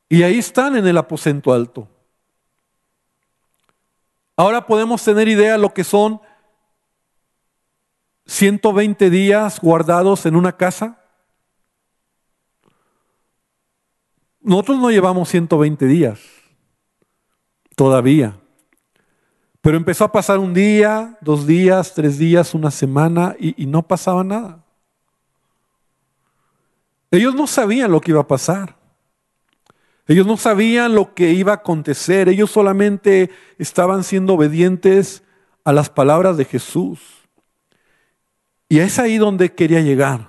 Y 0.08 0.24
ahí 0.24 0.38
están 0.38 0.76
en 0.78 0.88
el 0.88 0.98
aposento 0.98 1.52
alto. 1.52 1.90
Ahora 4.36 4.66
podemos 4.66 5.04
tener 5.04 5.28
idea 5.28 5.54
de 5.54 5.58
lo 5.60 5.74
que 5.74 5.84
son 5.84 6.20
120 8.26 9.10
días 9.10 9.60
guardados 9.60 10.26
en 10.26 10.36
una 10.36 10.56
casa. 10.58 11.00
Nosotros 14.42 14.80
no 14.80 14.90
llevamos 14.90 15.30
120 15.30 15.86
días 15.86 16.20
todavía. 17.76 18.40
Pero 19.62 19.78
empezó 19.78 20.04
a 20.04 20.12
pasar 20.12 20.40
un 20.40 20.54
día, 20.54 21.18
dos 21.22 21.48
días, 21.48 21.94
tres 21.94 22.18
días, 22.18 22.54
una 22.54 22.70
semana 22.70 23.36
y, 23.40 23.64
y, 23.64 23.66
no 23.66 23.82
pasaba 23.84 24.24
nada. 24.24 24.66
Ellos 27.12 27.34
no 27.34 27.48
sabían 27.48 27.92
lo 27.92 28.02
que 28.02 28.12
iba 28.12 28.20
a 28.20 28.28
pasar. 28.28 28.83
Ellos 30.08 30.28
no 30.28 30.36
sabían 30.36 30.96
lo 30.96 31.14
que 31.14 31.32
iba 31.32 31.54
a 31.54 31.56
acontecer, 31.56 32.28
ellos 32.28 32.52
solamente 32.52 33.32
estaban 33.58 34.04
siendo 34.04 34.34
obedientes 34.34 35.24
a 35.64 35.72
las 35.72 35.90
palabras 35.90 36.36
de 36.36 36.46
Jesús. 36.46 37.00
Y 38.68 38.80
es 38.80 39.00
ahí 39.00 39.18
donde 39.18 39.54
quería 39.54 39.80
llegar. 39.80 40.28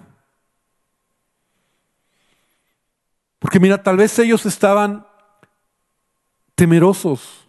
Porque 3.41 3.59
mira, 3.59 3.83
tal 3.83 3.97
vez 3.97 4.19
ellos 4.19 4.47
estaban 4.47 5.07
temerosos, 6.55 7.47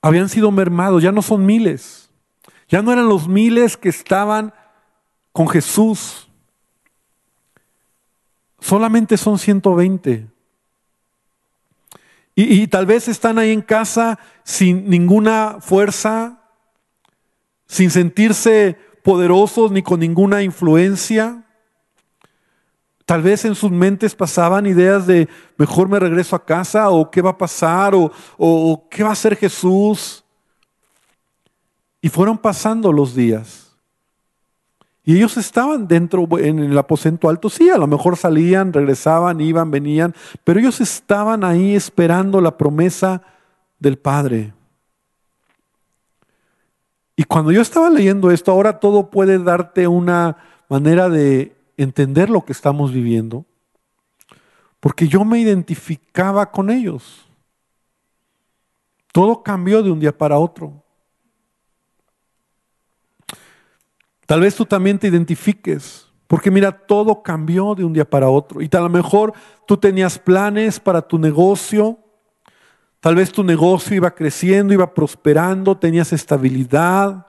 habían 0.00 0.28
sido 0.28 0.52
mermados, 0.52 1.02
ya 1.02 1.10
no 1.10 1.20
son 1.20 1.44
miles, 1.44 2.10
ya 2.68 2.80
no 2.80 2.92
eran 2.92 3.08
los 3.08 3.26
miles 3.26 3.76
que 3.76 3.88
estaban 3.88 4.54
con 5.32 5.48
Jesús, 5.48 6.28
solamente 8.60 9.16
son 9.16 9.38
120. 9.38 10.35
Y, 12.38 12.66
tal 12.66 12.84
vez 12.84 13.08
están 13.08 13.38
ahí 13.38 13.50
en 13.50 13.62
casa 13.62 14.18
sin 14.44 14.90
ninguna 14.90 15.56
fuerza, 15.60 16.42
sin 17.66 17.90
sentirse 17.90 18.76
poderosos 19.02 19.72
ni 19.72 19.82
con 19.82 20.00
ninguna 20.00 20.42
influencia. 20.42 21.46
Tal 23.06 23.22
vez 23.22 23.46
en 23.46 23.54
sus 23.54 23.70
mentes 23.70 24.14
pasaban 24.14 24.66
ideas 24.66 25.06
de 25.06 25.30
mejor 25.56 25.88
me 25.88 25.98
regreso 25.98 26.36
a 26.36 26.44
casa 26.44 26.90
o 26.90 27.10
qué 27.10 27.22
va 27.22 27.30
a 27.30 27.38
pasar 27.38 27.94
o, 27.94 28.12
o 28.36 28.86
qué 28.90 29.02
va 29.02 29.08
a 29.08 29.12
hacer 29.12 29.34
Jesús. 29.34 30.22
Y 32.02 32.10
fueron 32.10 32.36
pasando 32.36 32.92
los 32.92 33.14
días. 33.14 33.65
Y 35.08 35.16
ellos 35.16 35.36
estaban 35.36 35.86
dentro, 35.86 36.26
en 36.36 36.58
el 36.58 36.76
aposento 36.76 37.28
alto, 37.28 37.48
sí, 37.48 37.70
a 37.70 37.78
lo 37.78 37.86
mejor 37.86 38.16
salían, 38.16 38.72
regresaban, 38.72 39.40
iban, 39.40 39.70
venían, 39.70 40.12
pero 40.42 40.58
ellos 40.58 40.80
estaban 40.80 41.44
ahí 41.44 41.76
esperando 41.76 42.40
la 42.40 42.58
promesa 42.58 43.22
del 43.78 43.98
Padre. 43.98 44.52
Y 47.14 47.22
cuando 47.22 47.52
yo 47.52 47.62
estaba 47.62 47.88
leyendo 47.88 48.32
esto, 48.32 48.50
ahora 48.50 48.80
todo 48.80 49.08
puede 49.08 49.38
darte 49.38 49.86
una 49.86 50.38
manera 50.68 51.08
de 51.08 51.56
entender 51.76 52.28
lo 52.28 52.44
que 52.44 52.52
estamos 52.52 52.92
viviendo, 52.92 53.46
porque 54.80 55.06
yo 55.06 55.24
me 55.24 55.38
identificaba 55.38 56.50
con 56.50 56.68
ellos. 56.68 57.24
Todo 59.12 59.40
cambió 59.44 59.84
de 59.84 59.92
un 59.92 60.00
día 60.00 60.18
para 60.18 60.36
otro. 60.36 60.82
Tal 64.26 64.40
vez 64.40 64.56
tú 64.56 64.66
también 64.66 64.98
te 64.98 65.06
identifiques, 65.06 66.08
porque 66.26 66.50
mira, 66.50 66.72
todo 66.72 67.22
cambió 67.22 67.76
de 67.76 67.84
un 67.84 67.92
día 67.92 68.04
para 68.04 68.28
otro. 68.28 68.60
Y 68.60 68.68
tal 68.68 68.80
a 68.80 68.84
lo 68.84 68.90
mejor 68.90 69.32
tú 69.66 69.76
tenías 69.76 70.18
planes 70.18 70.80
para 70.80 71.00
tu 71.00 71.18
negocio, 71.18 71.98
tal 72.98 73.14
vez 73.14 73.30
tu 73.30 73.44
negocio 73.44 73.96
iba 73.96 74.10
creciendo, 74.10 74.74
iba 74.74 74.92
prosperando, 74.92 75.76
tenías 75.78 76.12
estabilidad. 76.12 77.26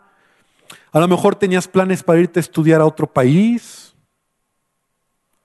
A 0.91 0.99
lo 0.99 1.07
mejor 1.07 1.35
tenías 1.35 1.67
planes 1.67 2.01
para 2.01 2.19
irte 2.19 2.39
a 2.39 2.41
estudiar 2.41 2.81
a 2.81 2.85
otro 2.85 3.05
país. 3.05 3.95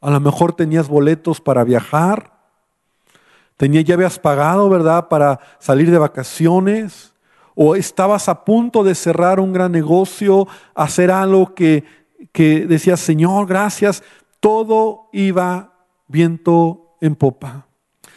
A 0.01 0.11
lo 0.11 0.19
mejor 0.21 0.55
tenías 0.55 0.89
boletos 0.89 1.39
para 1.39 1.63
viajar. 1.65 2.33
Tenía, 3.59 3.83
ya 3.83 3.95
habías 3.95 4.19
pagado, 4.19 4.71
¿verdad?, 4.71 5.09
para 5.09 5.39
salir 5.59 5.91
de 5.91 5.99
vacaciones 5.99 7.12
o 7.55 7.77
estabas 7.77 8.29
a 8.29 8.45
punto 8.45 8.85
de 8.85 8.95
cerrar 8.95 9.41
un 9.41 9.53
gran 9.53 9.73
negocio, 9.73 10.47
hacer 10.75 11.11
algo 11.11 11.55
que, 11.55 11.85
que 12.33 12.67
decías, 12.67 13.01
Señor, 13.01 13.47
gracias, 13.47 14.03
todo 14.41 15.09
iba 15.13 15.87
viento 16.09 16.97
en 17.01 17.15
popa. 17.15 17.67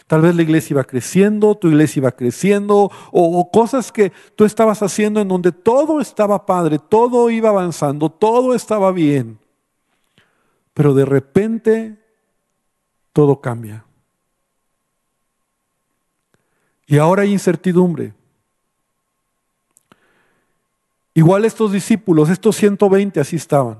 Tal 0.07 0.21
vez 0.21 0.35
la 0.35 0.43
iglesia 0.43 0.75
iba 0.75 0.83
creciendo, 0.83 1.55
tu 1.55 1.67
iglesia 1.67 1.99
iba 1.99 2.11
creciendo, 2.11 2.91
o, 3.11 3.39
o, 3.39 3.51
cosas 3.51 3.91
que 3.91 4.11
tú 4.35 4.45
estabas 4.45 4.83
haciendo 4.83 5.19
en 5.19 5.27
donde 5.27 5.51
todo 5.51 5.99
estaba 5.99 6.45
padre, 6.45 6.77
todo 6.77 7.29
iba 7.31 7.49
avanzando, 7.49 8.09
todo 8.11 8.53
estaba 8.53 8.91
bien. 8.91 9.39
Pero 10.75 10.93
de 10.93 11.05
repente 11.05 11.97
todo 13.13 13.41
cambia. 13.41 13.85
Y 16.85 16.97
ahora 16.97 17.23
hay 17.23 17.31
incertidumbre. 17.31 18.13
Igual 21.17 21.45
estos 21.45 21.71
discípulos, 21.71 22.29
estos 22.29 22.57
120 22.57 23.21
así 23.21 23.37
estaban. 23.37 23.79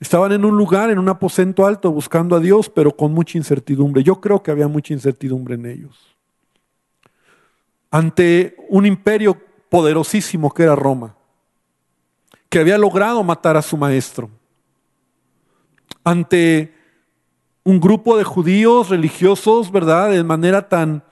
Estaban 0.00 0.32
en 0.32 0.44
un 0.44 0.56
lugar, 0.56 0.90
en 0.90 0.98
un 0.98 1.08
aposento 1.08 1.64
alto, 1.64 1.92
buscando 1.92 2.34
a 2.34 2.40
Dios, 2.40 2.68
pero 2.68 2.90
con 2.90 3.14
mucha 3.14 3.38
incertidumbre. 3.38 4.02
Yo 4.02 4.20
creo 4.20 4.42
que 4.42 4.50
había 4.50 4.66
mucha 4.66 4.92
incertidumbre 4.92 5.54
en 5.54 5.64
ellos. 5.64 6.16
Ante 7.88 8.56
un 8.68 8.84
imperio 8.84 9.40
poderosísimo 9.68 10.52
que 10.52 10.64
era 10.64 10.74
Roma, 10.74 11.14
que 12.48 12.58
había 12.58 12.76
logrado 12.78 13.22
matar 13.22 13.56
a 13.56 13.62
su 13.62 13.76
maestro. 13.76 14.28
Ante 16.02 16.74
un 17.62 17.78
grupo 17.78 18.18
de 18.18 18.24
judíos 18.24 18.88
religiosos, 18.88 19.70
¿verdad? 19.70 20.10
De 20.10 20.24
manera 20.24 20.68
tan, 20.68 21.04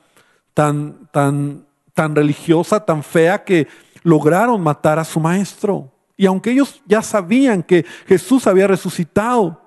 tan, 0.53 1.09
tan, 1.13 1.65
tan 1.95 2.17
religiosa, 2.17 2.85
tan 2.85 3.05
fea, 3.05 3.45
que 3.45 3.69
lograron 4.03 4.63
matar 4.63 4.99
a 4.99 5.05
su 5.05 5.21
maestro. 5.21 5.93
Y 6.17 6.27
aunque 6.27 6.51
ellos 6.53 6.83
ya 6.87 7.03
sabían 7.03 7.63
que 7.63 7.85
Jesús 8.07 8.47
había 8.47 8.67
resucitado, 8.67 9.61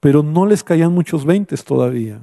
pero 0.00 0.22
no 0.22 0.46
les 0.46 0.64
caían 0.64 0.92
muchos 0.92 1.24
veintes 1.24 1.64
todavía. 1.64 2.20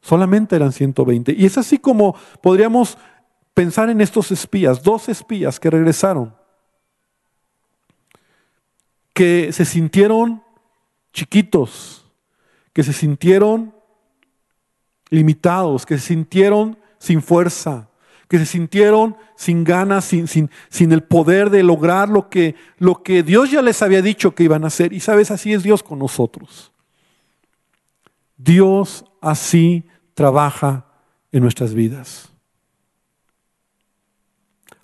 Solamente 0.00 0.54
eran 0.54 0.72
120. 0.72 1.32
Y 1.32 1.46
es 1.46 1.58
así 1.58 1.78
como 1.78 2.14
podríamos 2.42 2.98
pensar 3.54 3.88
en 3.88 4.00
estos 4.00 4.30
espías, 4.30 4.82
dos 4.82 5.08
espías 5.08 5.58
que 5.58 5.70
regresaron, 5.70 6.36
que 9.14 9.50
se 9.52 9.64
sintieron 9.64 10.42
chiquitos, 11.12 12.04
que 12.74 12.82
se 12.82 12.92
sintieron 12.92 13.74
limitados, 15.08 15.86
que 15.86 15.96
se 15.96 16.08
sintieron 16.08 16.78
sin 16.98 17.22
fuerza, 17.22 17.88
que 18.28 18.38
se 18.38 18.46
sintieron 18.46 19.16
sin 19.36 19.64
ganas, 19.64 20.04
sin, 20.04 20.26
sin, 20.26 20.50
sin, 20.68 20.92
el 20.92 21.02
poder 21.02 21.50
de 21.50 21.62
lograr 21.62 22.08
lo 22.08 22.28
que, 22.28 22.56
lo 22.78 23.02
que 23.02 23.22
Dios 23.22 23.50
ya 23.50 23.62
les 23.62 23.82
había 23.82 24.02
dicho 24.02 24.34
que 24.34 24.44
iban 24.44 24.64
a 24.64 24.68
hacer. 24.68 24.92
Y 24.92 25.00
sabes, 25.00 25.30
así 25.30 25.52
es 25.52 25.62
Dios 25.62 25.82
con 25.82 25.98
nosotros. 25.98 26.72
Dios 28.36 29.04
así 29.20 29.84
trabaja 30.14 30.86
en 31.30 31.42
nuestras 31.42 31.74
vidas. 31.74 32.30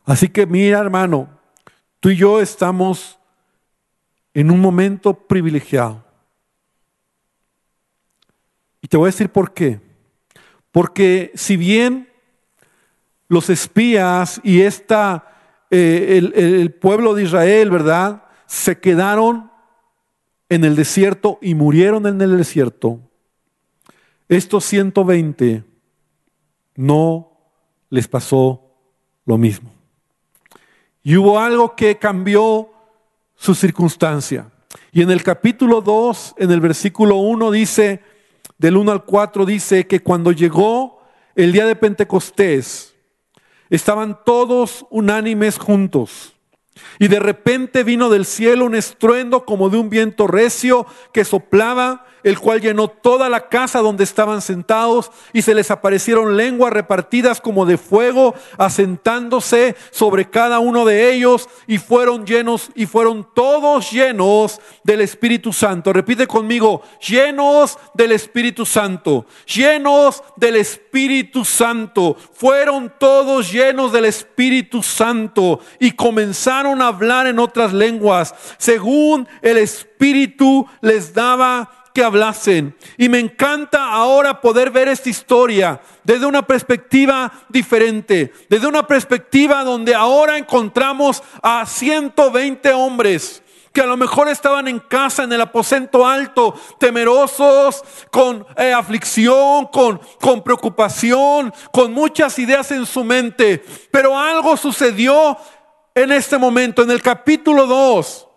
Así 0.04 0.28
que 0.28 0.46
mira, 0.46 0.78
hermano, 0.78 1.28
tú 2.00 2.10
y 2.10 2.16
yo 2.16 2.40
estamos 2.40 3.18
en 4.34 4.50
un 4.50 4.60
momento 4.60 5.14
privilegiado. 5.14 6.04
Y 8.80 8.88
te 8.88 8.96
voy 8.96 9.06
a 9.06 9.12
decir 9.12 9.30
por 9.30 9.52
qué. 9.52 9.80
Porque 10.70 11.30
si 11.34 11.56
bien 11.56 12.08
los 13.32 13.48
espías 13.48 14.42
y 14.44 14.60
esta, 14.60 15.26
eh, 15.70 16.18
el, 16.18 16.34
el 16.34 16.70
pueblo 16.70 17.14
de 17.14 17.22
Israel, 17.22 17.70
¿verdad? 17.70 18.24
Se 18.44 18.78
quedaron 18.78 19.50
en 20.50 20.64
el 20.64 20.76
desierto 20.76 21.38
y 21.40 21.54
murieron 21.54 22.06
en 22.06 22.20
el 22.20 22.36
desierto. 22.36 23.00
Estos 24.28 24.66
120 24.66 25.64
no 26.76 27.32
les 27.88 28.06
pasó 28.06 28.60
lo 29.24 29.38
mismo. 29.38 29.72
Y 31.02 31.16
hubo 31.16 31.40
algo 31.40 31.74
que 31.74 31.96
cambió 31.96 32.70
su 33.34 33.54
circunstancia. 33.54 34.50
Y 34.92 35.00
en 35.00 35.10
el 35.10 35.22
capítulo 35.22 35.80
2, 35.80 36.34
en 36.36 36.50
el 36.50 36.60
versículo 36.60 37.16
1 37.16 37.50
dice, 37.50 38.02
del 38.58 38.76
1 38.76 38.92
al 38.92 39.04
4 39.06 39.46
dice 39.46 39.86
que 39.86 40.00
cuando 40.00 40.32
llegó 40.32 41.00
el 41.34 41.52
día 41.52 41.64
de 41.64 41.76
Pentecostés, 41.76 42.91
estaban 43.72 44.18
todos 44.24 44.86
unánimes 44.90 45.58
juntos. 45.58 46.34
Y 46.98 47.08
de 47.08 47.18
repente 47.18 47.84
vino 47.84 48.10
del 48.10 48.26
cielo 48.26 48.66
un 48.66 48.74
estruendo 48.74 49.44
como 49.44 49.70
de 49.70 49.78
un 49.78 49.90
viento 49.90 50.26
recio 50.26 50.86
que 51.12 51.24
soplaba 51.24 52.06
el 52.24 52.38
cual 52.38 52.60
llenó 52.60 52.88
toda 52.88 53.28
la 53.28 53.48
casa 53.48 53.80
donde 53.80 54.04
estaban 54.04 54.42
sentados 54.42 55.10
y 55.32 55.42
se 55.42 55.54
les 55.54 55.70
aparecieron 55.70 56.36
lenguas 56.36 56.72
repartidas 56.72 57.40
como 57.40 57.66
de 57.66 57.78
fuego, 57.78 58.34
asentándose 58.58 59.76
sobre 59.90 60.28
cada 60.30 60.58
uno 60.58 60.84
de 60.84 61.12
ellos 61.12 61.48
y 61.66 61.78
fueron 61.78 62.26
llenos 62.26 62.70
y 62.74 62.86
fueron 62.86 63.26
todos 63.34 63.90
llenos 63.90 64.60
del 64.84 65.00
Espíritu 65.00 65.52
Santo. 65.52 65.92
Repite 65.92 66.26
conmigo, 66.26 66.82
llenos 67.06 67.78
del 67.94 68.12
Espíritu 68.12 68.66
Santo, 68.66 69.26
llenos 69.46 70.22
del 70.36 70.56
Espíritu 70.56 71.44
Santo. 71.44 72.16
Fueron 72.32 72.92
todos 72.98 73.50
llenos 73.52 73.92
del 73.92 74.04
Espíritu 74.04 74.82
Santo 74.82 75.60
y 75.78 75.92
comenzaron 75.92 76.80
a 76.82 76.88
hablar 76.88 77.26
en 77.26 77.38
otras 77.38 77.72
lenguas 77.72 78.34
según 78.58 79.28
el 79.40 79.58
Espíritu 79.58 80.66
les 80.80 81.14
daba 81.14 81.81
que 81.92 82.02
hablasen. 82.02 82.76
Y 82.96 83.08
me 83.08 83.18
encanta 83.18 83.92
ahora 83.92 84.40
poder 84.40 84.70
ver 84.70 84.88
esta 84.88 85.08
historia 85.08 85.80
desde 86.04 86.26
una 86.26 86.46
perspectiva 86.46 87.32
diferente, 87.48 88.32
desde 88.48 88.66
una 88.66 88.86
perspectiva 88.86 89.64
donde 89.64 89.94
ahora 89.94 90.38
encontramos 90.38 91.22
a 91.42 91.64
120 91.66 92.72
hombres 92.72 93.42
que 93.72 93.80
a 93.80 93.86
lo 93.86 93.96
mejor 93.96 94.28
estaban 94.28 94.68
en 94.68 94.78
casa, 94.78 95.24
en 95.24 95.32
el 95.32 95.40
aposento 95.40 96.06
alto, 96.06 96.54
temerosos, 96.78 97.82
con 98.10 98.46
eh, 98.56 98.72
aflicción, 98.72 99.66
con, 99.66 100.00
con 100.20 100.42
preocupación, 100.42 101.52
con 101.72 101.92
muchas 101.92 102.38
ideas 102.38 102.70
en 102.70 102.84
su 102.84 103.02
mente. 103.02 103.64
Pero 103.90 104.18
algo 104.18 104.56
sucedió 104.56 105.38
en 105.94 106.12
este 106.12 106.36
momento, 106.38 106.82
en 106.82 106.90
el 106.90 107.00
capítulo 107.00 107.66
2. 107.66 108.28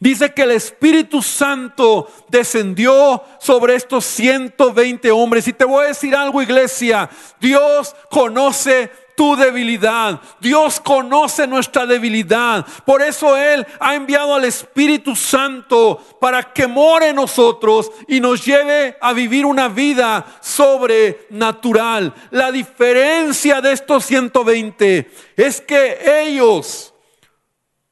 Dice 0.00 0.32
que 0.32 0.42
el 0.42 0.52
Espíritu 0.52 1.20
Santo 1.22 2.08
descendió 2.28 3.20
sobre 3.40 3.74
estos 3.74 4.04
120 4.04 5.10
hombres. 5.10 5.48
Y 5.48 5.52
te 5.52 5.64
voy 5.64 5.84
a 5.84 5.88
decir 5.88 6.14
algo, 6.14 6.40
iglesia. 6.40 7.10
Dios 7.40 7.96
conoce 8.08 8.92
tu 9.16 9.34
debilidad. 9.34 10.20
Dios 10.40 10.78
conoce 10.78 11.48
nuestra 11.48 11.84
debilidad. 11.84 12.64
Por 12.86 13.02
eso 13.02 13.36
Él 13.36 13.66
ha 13.80 13.96
enviado 13.96 14.36
al 14.36 14.44
Espíritu 14.44 15.16
Santo 15.16 16.00
para 16.20 16.52
que 16.52 16.68
more 16.68 17.08
en 17.08 17.16
nosotros 17.16 17.90
y 18.06 18.20
nos 18.20 18.44
lleve 18.46 18.96
a 19.00 19.12
vivir 19.12 19.44
una 19.44 19.66
vida 19.66 20.24
sobrenatural. 20.40 22.14
La 22.30 22.52
diferencia 22.52 23.60
de 23.60 23.72
estos 23.72 24.04
120 24.04 25.10
es 25.36 25.60
que 25.60 25.98
ellos 26.22 26.94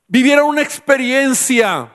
vivieron 0.07 0.47
una 0.47 0.63
experiencia 0.63 1.91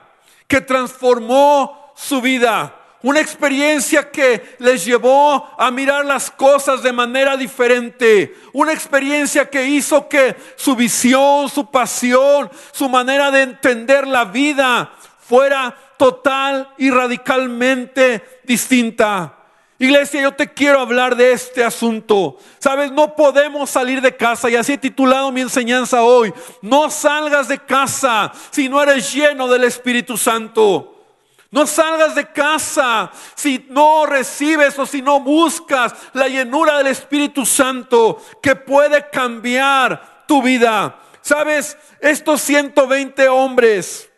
que 0.52 0.60
transformó 0.60 1.94
su 1.96 2.20
vida. 2.20 2.78
Una 3.02 3.20
experiencia 3.20 4.10
que 4.10 4.54
les 4.58 4.84
llevó 4.84 5.48
a 5.58 5.70
mirar 5.70 6.04
las 6.04 6.30
cosas 6.30 6.82
de 6.82 6.92
manera 6.92 7.38
diferente. 7.38 8.36
Una 8.52 8.74
experiencia 8.74 9.48
que 9.48 9.64
hizo 9.64 10.10
que 10.10 10.36
su 10.56 10.76
visión, 10.76 11.48
su 11.48 11.70
pasión, 11.70 12.50
su 12.70 12.86
manera 12.86 13.30
de 13.30 13.44
entender 13.44 14.06
la 14.06 14.26
vida 14.26 14.92
fuera 15.26 15.74
total 15.96 16.68
y 16.76 16.90
radicalmente 16.90 18.22
distinta. 18.44 19.41
Iglesia, 19.82 20.22
yo 20.22 20.32
te 20.32 20.46
quiero 20.46 20.78
hablar 20.78 21.16
de 21.16 21.32
este 21.32 21.64
asunto. 21.64 22.38
Sabes, 22.60 22.92
no 22.92 23.16
podemos 23.16 23.68
salir 23.68 24.00
de 24.00 24.16
casa 24.16 24.48
y 24.48 24.54
así 24.54 24.74
he 24.74 24.78
titulado 24.78 25.32
mi 25.32 25.40
enseñanza 25.40 26.04
hoy. 26.04 26.32
No 26.60 26.88
salgas 26.88 27.48
de 27.48 27.58
casa 27.58 28.30
si 28.52 28.68
no 28.68 28.80
eres 28.80 29.12
lleno 29.12 29.48
del 29.48 29.64
Espíritu 29.64 30.16
Santo. 30.16 31.04
No 31.50 31.66
salgas 31.66 32.14
de 32.14 32.30
casa 32.30 33.10
si 33.34 33.66
no 33.70 34.06
recibes 34.06 34.78
o 34.78 34.86
si 34.86 35.02
no 35.02 35.18
buscas 35.18 35.92
la 36.12 36.28
llenura 36.28 36.78
del 36.78 36.86
Espíritu 36.86 37.44
Santo 37.44 38.22
que 38.40 38.54
puede 38.54 39.10
cambiar 39.10 40.22
tu 40.28 40.42
vida. 40.42 40.96
Sabes, 41.22 41.76
estos 42.00 42.40
120 42.42 43.28
hombres 43.28 44.08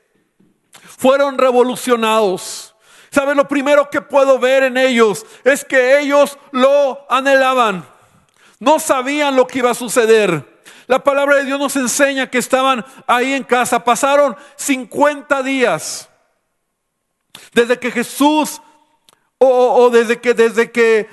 fueron 0.98 1.38
revolucionados. 1.38 2.73
¿Sabes? 3.14 3.36
Lo 3.36 3.46
primero 3.46 3.88
que 3.88 4.00
puedo 4.00 4.40
ver 4.40 4.64
en 4.64 4.76
ellos 4.76 5.24
es 5.44 5.64
que 5.64 6.00
ellos 6.00 6.36
lo 6.50 7.06
anhelaban. 7.08 7.86
No 8.58 8.80
sabían 8.80 9.36
lo 9.36 9.46
que 9.46 9.60
iba 9.60 9.70
a 9.70 9.74
suceder. 9.74 10.44
La 10.88 10.98
palabra 11.04 11.36
de 11.36 11.44
Dios 11.44 11.60
nos 11.60 11.76
enseña 11.76 12.28
que 12.28 12.38
estaban 12.38 12.84
ahí 13.06 13.34
en 13.34 13.44
casa. 13.44 13.84
Pasaron 13.84 14.36
50 14.56 15.44
días 15.44 16.08
desde 17.52 17.78
que 17.78 17.92
Jesús 17.92 18.60
O, 19.38 19.90
desde 19.90 20.20
que, 20.20 20.34
desde 20.34 20.72
que, 20.72 21.08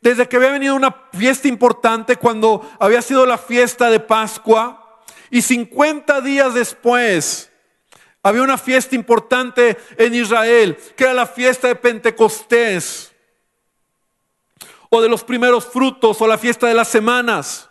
desde 0.00 0.28
que 0.28 0.36
había 0.36 0.52
venido 0.52 0.76
una 0.76 0.94
fiesta 1.12 1.48
importante 1.48 2.14
cuando 2.14 2.68
había 2.78 3.02
sido 3.02 3.26
la 3.26 3.38
fiesta 3.38 3.90
de 3.90 3.98
Pascua 3.98 5.00
y 5.30 5.42
50 5.42 6.20
días 6.20 6.54
después 6.54 7.49
había 8.22 8.42
una 8.42 8.58
fiesta 8.58 8.94
importante 8.94 9.76
en 9.96 10.14
Israel, 10.14 10.76
que 10.96 11.04
era 11.04 11.14
la 11.14 11.26
fiesta 11.26 11.68
de 11.68 11.76
Pentecostés, 11.76 13.12
o 14.90 15.00
de 15.00 15.08
los 15.08 15.24
primeros 15.24 15.64
frutos, 15.64 16.20
o 16.20 16.26
la 16.26 16.38
fiesta 16.38 16.66
de 16.66 16.74
las 16.74 16.88
semanas. 16.88 17.68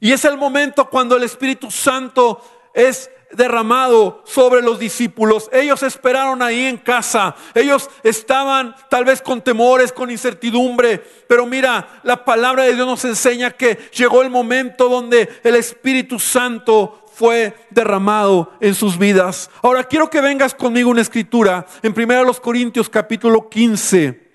Y 0.00 0.12
es 0.12 0.24
el 0.24 0.36
momento 0.36 0.88
cuando 0.88 1.16
el 1.16 1.22
Espíritu 1.22 1.70
Santo 1.70 2.42
es 2.74 3.10
derramado 3.32 4.22
sobre 4.24 4.62
los 4.62 4.78
discípulos. 4.78 5.48
Ellos 5.52 5.82
esperaron 5.82 6.42
ahí 6.42 6.66
en 6.66 6.76
casa. 6.76 7.34
Ellos 7.54 7.90
estaban 8.02 8.74
tal 8.88 9.04
vez 9.04 9.22
con 9.22 9.42
temores, 9.42 9.92
con 9.92 10.10
incertidumbre. 10.10 10.98
Pero 11.28 11.46
mira, 11.46 12.00
la 12.02 12.24
palabra 12.24 12.64
de 12.64 12.74
Dios 12.74 12.86
nos 12.86 13.04
enseña 13.04 13.52
que 13.52 13.90
llegó 13.92 14.22
el 14.22 14.30
momento 14.30 14.88
donde 14.88 15.28
el 15.42 15.56
Espíritu 15.56 16.18
Santo 16.18 17.03
fue 17.14 17.54
derramado 17.70 18.52
en 18.60 18.74
sus 18.74 18.98
vidas. 18.98 19.50
Ahora 19.62 19.84
quiero 19.84 20.10
que 20.10 20.20
vengas 20.20 20.54
conmigo 20.54 20.90
una 20.90 21.02
escritura 21.02 21.66
en 21.82 21.94
1 21.96 22.32
Corintios 22.42 22.88
capítulo 22.88 23.48
15, 23.48 24.30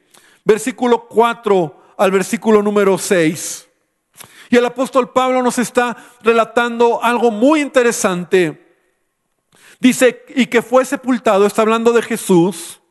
versículo 0.46 1.08
4 1.08 1.96
al 1.98 2.12
versículo 2.12 2.62
número 2.62 2.98
6. 2.98 3.68
Y 4.52 4.58
el 4.58 4.66
apóstol 4.66 5.12
Pablo 5.12 5.42
nos 5.44 5.60
está 5.60 5.96
relatando 6.22 7.04
algo 7.04 7.30
muy 7.32 7.62
interesante 7.62 8.70
Dice, 9.80 10.26
y 10.36 10.48
que 10.48 10.62
fue 10.62 10.84
sepultado, 10.84 11.46
está 11.46 11.62
hablando 11.62 11.94
de 11.94 12.02
Jesús, 12.02 12.82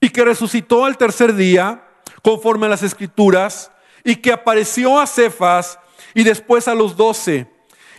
y 0.00 0.08
que 0.08 0.24
resucitó 0.24 0.86
al 0.86 0.96
tercer 0.96 1.34
día, 1.34 1.84
conforme 2.22 2.66
a 2.66 2.70
las 2.70 2.82
escrituras, 2.82 3.70
y 4.02 4.16
que 4.16 4.32
apareció 4.32 4.98
a 4.98 5.06
Cefas 5.06 5.78
y 6.14 6.24
después 6.24 6.68
a 6.68 6.74
los 6.74 6.96
doce, 6.96 7.50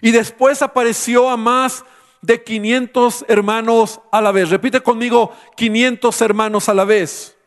y 0.01 0.11
después 0.11 0.61
apareció 0.61 1.29
a 1.29 1.37
más 1.37 1.83
de 2.21 2.43
500 2.43 3.25
hermanos 3.27 4.01
a 4.11 4.21
la 4.21 4.31
vez. 4.31 4.49
Repite 4.49 4.81
conmigo, 4.81 5.33
500 5.55 6.21
hermanos 6.21 6.69
a 6.69 6.73
la 6.73 6.85
vez. 6.85 7.37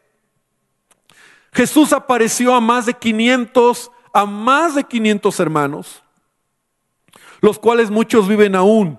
Jesús 1.52 1.92
apareció 1.92 2.54
a 2.54 2.60
más 2.60 2.86
de 2.86 2.94
500, 2.94 3.90
a 4.12 4.24
más 4.24 4.74
de 4.74 4.84
500 4.84 5.40
hermanos, 5.40 6.02
los 7.40 7.58
cuales 7.58 7.90
muchos 7.90 8.26
viven 8.26 8.54
aún 8.54 8.98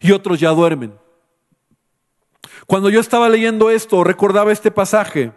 y 0.00 0.12
otros 0.12 0.38
ya 0.38 0.50
duermen. 0.50 0.98
Cuando 2.66 2.88
yo 2.88 3.00
estaba 3.00 3.28
leyendo 3.28 3.70
esto, 3.70 4.04
recordaba 4.04 4.52
este 4.52 4.70
pasaje. 4.70 5.32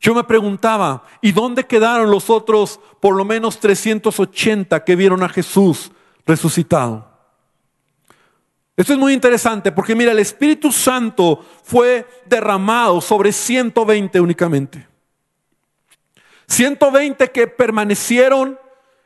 Yo 0.00 0.14
me 0.14 0.24
preguntaba, 0.24 1.04
¿y 1.20 1.32
dónde 1.32 1.66
quedaron 1.66 2.10
los 2.10 2.30
otros 2.30 2.78
por 3.00 3.16
lo 3.16 3.24
menos 3.24 3.58
380 3.58 4.84
que 4.84 4.96
vieron 4.96 5.22
a 5.22 5.28
Jesús 5.28 5.90
resucitado? 6.24 7.08
Esto 8.76 8.92
es 8.92 8.98
muy 8.98 9.12
interesante 9.12 9.72
porque 9.72 9.96
mira, 9.96 10.12
el 10.12 10.20
Espíritu 10.20 10.70
Santo 10.70 11.44
fue 11.64 12.06
derramado 12.26 13.00
sobre 13.00 13.32
120 13.32 14.20
únicamente. 14.20 14.86
120 16.46 17.30
que 17.32 17.48
permanecieron 17.48 18.58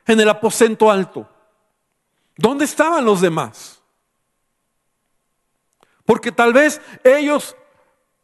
en 0.07 0.21
el 0.21 0.29
aposento 0.29 0.91
alto. 0.91 1.27
¿Dónde 2.37 2.67
estaban 2.67 3.05
los 3.05 3.23
demás? 3.23 3.81
Porque 6.05 6.33
tal 6.33 6.53
vez 6.53 6.81
ellos, 7.03 7.57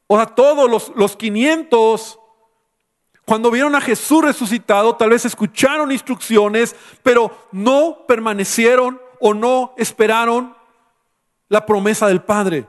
o 0.06 0.16
sea, 0.16 0.26
todos 0.26 0.70
los, 0.70 0.92
los 0.96 1.16
500, 1.16 2.18
cuando 3.28 3.50
vieron 3.50 3.74
a 3.74 3.82
Jesús 3.82 4.24
resucitado, 4.24 4.96
tal 4.96 5.10
vez 5.10 5.26
escucharon 5.26 5.92
instrucciones, 5.92 6.74
pero 7.02 7.46
no 7.52 8.06
permanecieron 8.08 8.98
o 9.20 9.34
no 9.34 9.74
esperaron 9.76 10.56
la 11.50 11.66
promesa 11.66 12.06
del 12.06 12.22
Padre. 12.22 12.66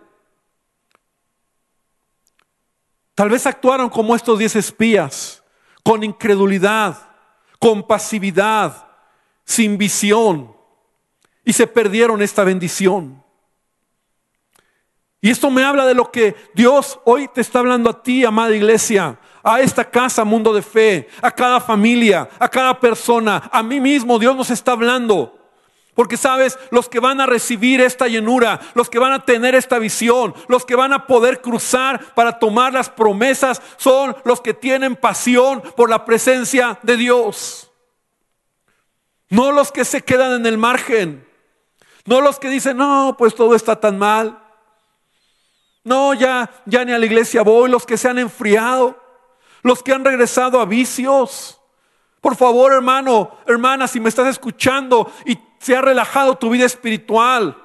Tal 3.16 3.30
vez 3.30 3.46
actuaron 3.46 3.88
como 3.88 4.14
estos 4.14 4.38
diez 4.38 4.58
espías, 4.58 5.42
con 5.82 6.04
incredulidad, 6.04 7.10
con 7.58 7.88
pasividad, 7.88 8.86
sin 9.46 9.78
visión 9.78 10.54
y 11.46 11.54
se 11.54 11.68
perdieron 11.68 12.22
esta 12.22 12.44
bendición. 12.44 13.24
Y 15.22 15.30
esto 15.30 15.50
me 15.50 15.64
habla 15.64 15.86
de 15.86 15.94
lo 15.94 16.12
que 16.12 16.36
Dios 16.54 17.00
hoy 17.06 17.30
te 17.30 17.40
está 17.40 17.60
hablando 17.60 17.90
a 17.90 18.04
ti, 18.04 18.26
amada 18.26 18.54
iglesia, 18.54 19.18
a 19.44 19.62
esta 19.62 19.84
casa, 19.90 20.24
mundo 20.24 20.54
de 20.54 20.62
fe, 20.62 21.10
a 21.22 21.32
cada 21.32 21.60
familia, 21.60 22.30
a 22.40 22.50
cada 22.50 22.80
persona, 22.80 23.50
a 23.52 23.64
mí 23.64 23.80
mismo, 23.80 24.20
Dios 24.20 24.36
nos 24.36 24.50
está 24.50 24.74
hablando. 24.74 25.36
Porque 26.00 26.16
sabes, 26.16 26.58
los 26.72 26.88
que 26.88 27.02
van 27.02 27.20
a 27.20 27.26
recibir 27.26 27.82
esta 27.82 28.08
llenura, 28.08 28.62
los 28.74 28.90
que 28.90 29.00
van 29.00 29.12
a 29.12 29.26
tener 29.26 29.54
esta 29.54 29.80
visión, 29.80 30.34
los 30.48 30.66
que 30.66 30.76
van 30.76 30.94
a 30.94 31.08
poder 31.08 31.42
cruzar 31.42 32.14
para 32.16 32.40
tomar 32.40 32.72
las 32.72 32.90
promesas, 32.90 33.62
son 33.76 34.16
los 34.24 34.40
que 34.40 34.54
tienen 34.54 34.96
pasión 34.96 35.62
por 35.76 35.90
la 35.90 36.06
presencia 36.06 36.80
de 36.84 36.96
Dios. 36.96 37.70
No 39.30 39.52
los 39.52 39.72
que 39.72 39.84
se 39.84 40.02
quedan 40.02 40.32
en 40.34 40.46
el 40.46 40.58
margen. 40.58 41.28
No 42.06 42.22
los 42.22 42.40
que 42.40 42.50
dicen, 42.50 42.78
no, 42.78 43.16
pues 43.18 43.36
todo 43.36 43.54
está 43.54 43.80
tan 43.80 43.98
mal. 43.98 44.40
No, 45.84 46.14
ya, 46.14 46.50
ya 46.66 46.84
ni 46.86 46.92
a 46.92 46.98
la 46.98 47.06
iglesia 47.06 47.42
voy, 47.42 47.70
los 47.70 47.86
que 47.86 47.98
se 47.98 48.10
han 48.10 48.20
enfriado, 48.20 48.99
los 49.62 49.84
que 49.84 49.94
han 49.94 50.06
regresado 50.06 50.60
a 50.60 50.66
vicios. 50.66 51.60
Por 52.22 52.36
favor, 52.36 52.74
hermano, 52.74 53.32
hermana, 53.46 53.88
si 53.88 54.00
me 54.00 54.10
estás 54.10 54.28
escuchando 54.28 55.12
y 55.26 55.38
se 55.60 55.76
ha 55.76 55.82
relajado 55.82 56.36
tu 56.36 56.50
vida 56.50 56.66
espiritual, 56.66 57.56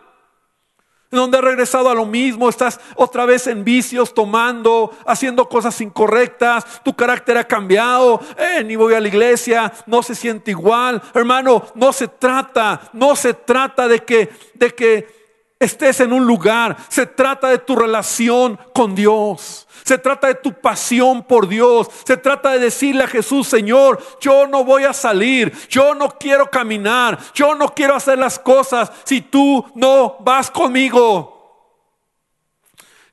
donde 1.14 1.38
has 1.38 1.44
regresado 1.44 1.88
a 1.88 1.94
lo 1.94 2.04
mismo, 2.04 2.48
estás 2.48 2.80
otra 2.96 3.24
vez 3.24 3.46
en 3.46 3.64
vicios, 3.64 4.12
tomando, 4.12 4.90
haciendo 5.06 5.48
cosas 5.48 5.80
incorrectas, 5.80 6.82
tu 6.82 6.94
carácter 6.94 7.38
ha 7.38 7.44
cambiado, 7.44 8.20
eh, 8.36 8.62
ni 8.64 8.76
voy 8.76 8.94
a 8.94 9.00
la 9.00 9.08
iglesia, 9.08 9.72
no 9.86 10.02
se 10.02 10.14
siente 10.14 10.50
igual. 10.50 11.00
Hermano, 11.14 11.64
no 11.74 11.92
se 11.92 12.08
trata, 12.08 12.90
no 12.92 13.16
se 13.16 13.34
trata 13.34 13.88
de 13.88 14.00
que, 14.00 14.30
de 14.54 14.74
que 14.74 15.23
estés 15.64 16.00
en 16.00 16.12
un 16.12 16.26
lugar, 16.26 16.76
se 16.88 17.06
trata 17.06 17.48
de 17.48 17.58
tu 17.58 17.76
relación 17.76 18.58
con 18.72 18.94
Dios. 18.94 19.66
Se 19.84 19.98
trata 19.98 20.28
de 20.28 20.34
tu 20.36 20.52
pasión 20.52 21.22
por 21.22 21.46
Dios. 21.46 21.88
Se 22.04 22.16
trata 22.16 22.52
de 22.52 22.58
decirle 22.58 23.04
a 23.04 23.08
Jesús, 23.08 23.46
Señor, 23.46 24.02
yo 24.20 24.46
no 24.46 24.64
voy 24.64 24.84
a 24.84 24.94
salir, 24.94 25.52
yo 25.68 25.94
no 25.94 26.08
quiero 26.18 26.50
caminar, 26.50 27.18
yo 27.34 27.54
no 27.54 27.68
quiero 27.74 27.94
hacer 27.94 28.18
las 28.18 28.38
cosas 28.38 28.90
si 29.04 29.20
tú 29.20 29.64
no 29.74 30.16
vas 30.20 30.50
conmigo. 30.50 31.32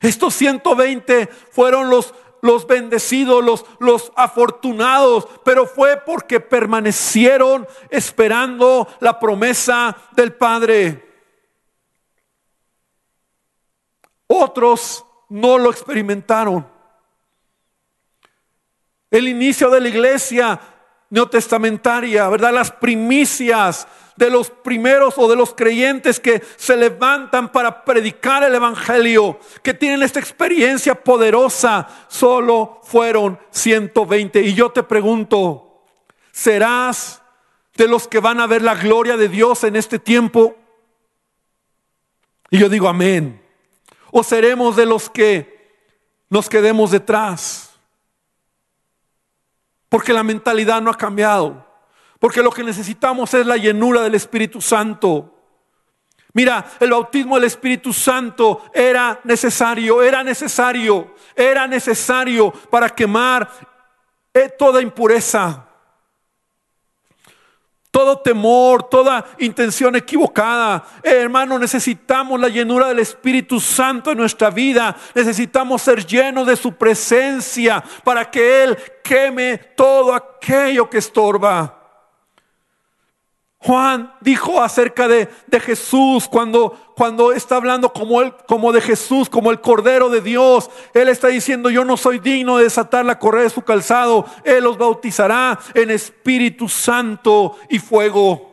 Estos 0.00 0.34
120 0.34 1.28
fueron 1.52 1.90
los, 1.90 2.14
los 2.40 2.66
bendecidos, 2.66 3.44
los, 3.44 3.66
los 3.78 4.10
afortunados, 4.16 5.28
pero 5.44 5.66
fue 5.66 5.98
porque 5.98 6.40
permanecieron 6.40 7.68
esperando 7.90 8.88
la 9.00 9.20
promesa 9.20 9.96
del 10.12 10.32
Padre. 10.32 11.11
Otros 14.34 15.04
no 15.28 15.58
lo 15.58 15.70
experimentaron. 15.70 16.66
El 19.10 19.28
inicio 19.28 19.68
de 19.68 19.78
la 19.78 19.88
iglesia 19.88 20.58
neotestamentaria, 21.10 22.26
¿verdad? 22.30 22.54
Las 22.54 22.70
primicias 22.70 23.86
de 24.16 24.30
los 24.30 24.48
primeros 24.48 25.18
o 25.18 25.28
de 25.28 25.36
los 25.36 25.52
creyentes 25.52 26.18
que 26.18 26.42
se 26.56 26.78
levantan 26.78 27.52
para 27.52 27.84
predicar 27.84 28.42
el 28.42 28.54
Evangelio, 28.54 29.38
que 29.62 29.74
tienen 29.74 30.02
esta 30.02 30.18
experiencia 30.18 30.94
poderosa, 30.94 31.86
solo 32.08 32.80
fueron 32.84 33.38
120. 33.50 34.40
Y 34.40 34.54
yo 34.54 34.70
te 34.70 34.82
pregunto, 34.82 35.84
¿serás 36.30 37.20
de 37.76 37.86
los 37.86 38.08
que 38.08 38.18
van 38.18 38.40
a 38.40 38.46
ver 38.46 38.62
la 38.62 38.76
gloria 38.76 39.18
de 39.18 39.28
Dios 39.28 39.62
en 39.64 39.76
este 39.76 39.98
tiempo? 39.98 40.56
Y 42.48 42.58
yo 42.58 42.70
digo, 42.70 42.88
amén. 42.88 43.41
¿O 44.14 44.22
seremos 44.22 44.76
de 44.76 44.84
los 44.84 45.08
que 45.08 45.80
nos 46.28 46.48
quedemos 46.48 46.90
detrás? 46.90 47.70
Porque 49.88 50.12
la 50.12 50.22
mentalidad 50.22 50.82
no 50.82 50.90
ha 50.90 50.96
cambiado. 50.96 51.66
Porque 52.20 52.42
lo 52.42 52.50
que 52.50 52.62
necesitamos 52.62 53.32
es 53.32 53.46
la 53.46 53.56
llenura 53.56 54.02
del 54.02 54.14
Espíritu 54.14 54.60
Santo. 54.60 55.34
Mira, 56.34 56.64
el 56.78 56.90
bautismo 56.90 57.36
del 57.36 57.44
Espíritu 57.44 57.92
Santo 57.94 58.66
era 58.74 59.18
necesario, 59.24 60.02
era 60.02 60.22
necesario, 60.22 61.14
era 61.34 61.66
necesario 61.66 62.52
para 62.70 62.90
quemar 62.90 63.50
eh, 64.34 64.50
toda 64.58 64.82
impureza. 64.82 65.66
Todo 67.92 68.18
temor, 68.20 68.84
toda 68.84 69.24
intención 69.38 69.94
equivocada. 69.94 70.82
Eh, 71.02 71.10
hermano, 71.10 71.58
necesitamos 71.58 72.40
la 72.40 72.48
llenura 72.48 72.88
del 72.88 73.00
Espíritu 73.00 73.60
Santo 73.60 74.10
en 74.10 74.18
nuestra 74.18 74.48
vida. 74.50 74.96
Necesitamos 75.14 75.82
ser 75.82 76.04
llenos 76.06 76.46
de 76.46 76.56
su 76.56 76.72
presencia 76.72 77.84
para 78.02 78.30
que 78.30 78.64
Él 78.64 78.78
queme 79.04 79.58
todo 79.76 80.14
aquello 80.14 80.88
que 80.88 80.98
estorba. 80.98 81.81
Juan 83.64 84.12
dijo 84.20 84.60
acerca 84.60 85.06
de, 85.06 85.28
Jesús 85.60 86.26
cuando, 86.28 86.76
cuando 86.96 87.32
está 87.32 87.56
hablando 87.56 87.92
como, 87.92 88.20
él, 88.20 88.34
como 88.48 88.72
de 88.72 88.80
Jesús, 88.80 89.28
como 89.30 89.52
el 89.52 89.60
Cordero 89.60 90.08
de 90.08 90.20
Dios. 90.20 90.68
Él 90.92 91.08
está 91.08 91.28
diciendo, 91.28 91.70
yo 91.70 91.84
no 91.84 91.96
soy 91.96 92.18
digno 92.18 92.56
de 92.56 92.64
desatar 92.64 93.04
la 93.04 93.20
correa 93.20 93.44
de 93.44 93.50
su 93.50 93.62
calzado. 93.62 94.26
Él 94.42 94.64
los 94.64 94.78
bautizará 94.78 95.60
en 95.74 95.92
Espíritu 95.92 96.68
Santo 96.68 97.56
y 97.68 97.78
fuego. 97.78 98.50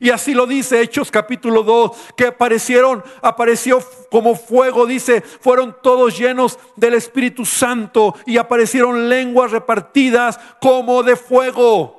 Y 0.00 0.10
así 0.10 0.32
lo 0.32 0.46
dice 0.46 0.80
Hechos 0.80 1.10
capítulo 1.10 1.62
2, 1.62 1.90
que 2.16 2.28
aparecieron, 2.28 3.04
apareció 3.20 3.82
como 4.10 4.34
fuego, 4.34 4.86
dice, 4.86 5.20
fueron 5.20 5.76
todos 5.82 6.16
llenos 6.16 6.58
del 6.76 6.94
Espíritu 6.94 7.44
Santo 7.44 8.14
y 8.24 8.38
aparecieron 8.38 9.10
lenguas 9.10 9.50
repartidas 9.50 10.40
como 10.60 11.02
de 11.02 11.16
fuego. 11.16 11.97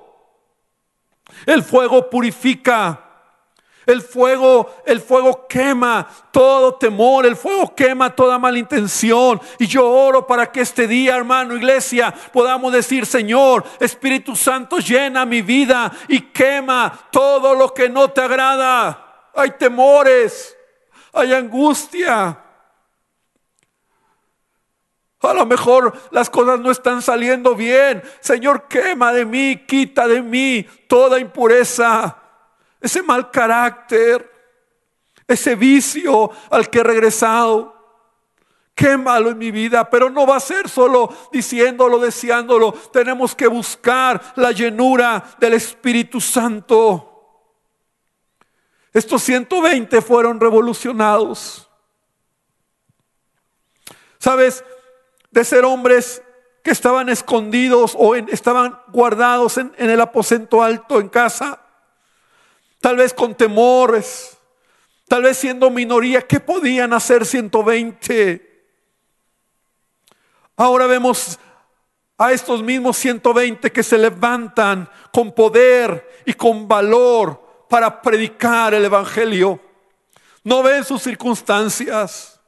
El 1.45 1.63
fuego 1.63 2.09
purifica. 2.09 3.05
El 3.85 4.03
fuego, 4.03 4.75
el 4.85 5.01
fuego 5.01 5.47
quema 5.47 6.07
todo 6.31 6.75
temor, 6.75 7.25
el 7.25 7.35
fuego 7.35 7.73
quema 7.73 8.15
toda 8.15 8.37
malintención. 8.37 9.41
Y 9.57 9.65
yo 9.65 9.89
oro 9.89 10.27
para 10.27 10.51
que 10.51 10.61
este 10.61 10.87
día, 10.87 11.15
hermano, 11.15 11.55
iglesia, 11.55 12.13
podamos 12.31 12.71
decir, 12.71 13.07
Señor, 13.07 13.63
Espíritu 13.79 14.35
Santo, 14.35 14.77
llena 14.77 15.25
mi 15.25 15.41
vida 15.41 15.91
y 16.07 16.21
quema 16.21 17.07
todo 17.11 17.55
lo 17.55 17.73
que 17.73 17.89
no 17.89 18.11
te 18.11 18.21
agrada. 18.21 19.31
Hay 19.33 19.51
temores, 19.57 20.55
hay 21.11 21.33
angustia. 21.33 22.48
A 25.21 25.33
lo 25.33 25.45
mejor 25.45 25.93
las 26.11 26.29
cosas 26.29 26.59
no 26.59 26.71
están 26.71 27.01
saliendo 27.01 27.53
bien. 27.53 28.01
Señor, 28.21 28.67
quema 28.67 29.11
de 29.11 29.25
mí, 29.25 29.65
quita 29.67 30.07
de 30.07 30.21
mí 30.21 30.65
toda 30.87 31.19
impureza, 31.19 32.17
ese 32.79 33.03
mal 33.03 33.29
carácter, 33.29 34.31
ese 35.27 35.55
vicio 35.55 36.31
al 36.49 36.69
que 36.69 36.79
he 36.79 36.83
regresado. 36.83 37.75
Quémalo 38.73 39.31
en 39.31 39.37
mi 39.37 39.51
vida, 39.51 39.89
pero 39.89 40.09
no 40.09 40.25
va 40.25 40.37
a 40.37 40.39
ser 40.39 40.69
solo 40.69 41.13
diciéndolo, 41.33 41.99
deseándolo. 41.99 42.71
Tenemos 42.71 43.35
que 43.35 43.47
buscar 43.47 44.21
la 44.37 44.53
llenura 44.53 45.35
del 45.37 45.55
Espíritu 45.55 46.21
Santo. 46.21 47.05
Estos 48.93 49.21
120 49.23 50.01
fueron 50.01 50.39
revolucionados. 50.39 51.69
¿Sabes? 54.17 54.63
De 55.31 55.43
ser 55.43 55.65
hombres 55.65 56.21
que 56.63 56.71
estaban 56.71 57.09
escondidos 57.09 57.95
o 57.97 58.15
estaban 58.15 58.79
guardados 58.87 59.57
en, 59.57 59.73
en 59.77 59.89
el 59.89 60.01
aposento 60.01 60.61
alto 60.61 60.99
en 60.99 61.09
casa, 61.09 61.61
tal 62.81 62.97
vez 62.97 63.13
con 63.13 63.35
temores, 63.35 64.37
tal 65.07 65.23
vez 65.23 65.37
siendo 65.37 65.69
minoría, 65.69 66.21
¿qué 66.21 66.39
podían 66.39 66.93
hacer 66.93 67.25
120? 67.25 68.49
Ahora 70.57 70.87
vemos 70.87 71.39
a 72.17 72.33
estos 72.33 72.61
mismos 72.61 72.97
120 72.97 73.71
que 73.71 73.81
se 73.81 73.97
levantan 73.97 74.89
con 75.13 75.31
poder 75.31 76.21
y 76.25 76.33
con 76.33 76.67
valor 76.67 77.65
para 77.69 78.01
predicar 78.01 78.73
el 78.73 78.83
Evangelio. 78.83 79.59
No 80.43 80.61
ven 80.61 80.83
sus 80.83 81.01
circunstancias. 81.01 82.38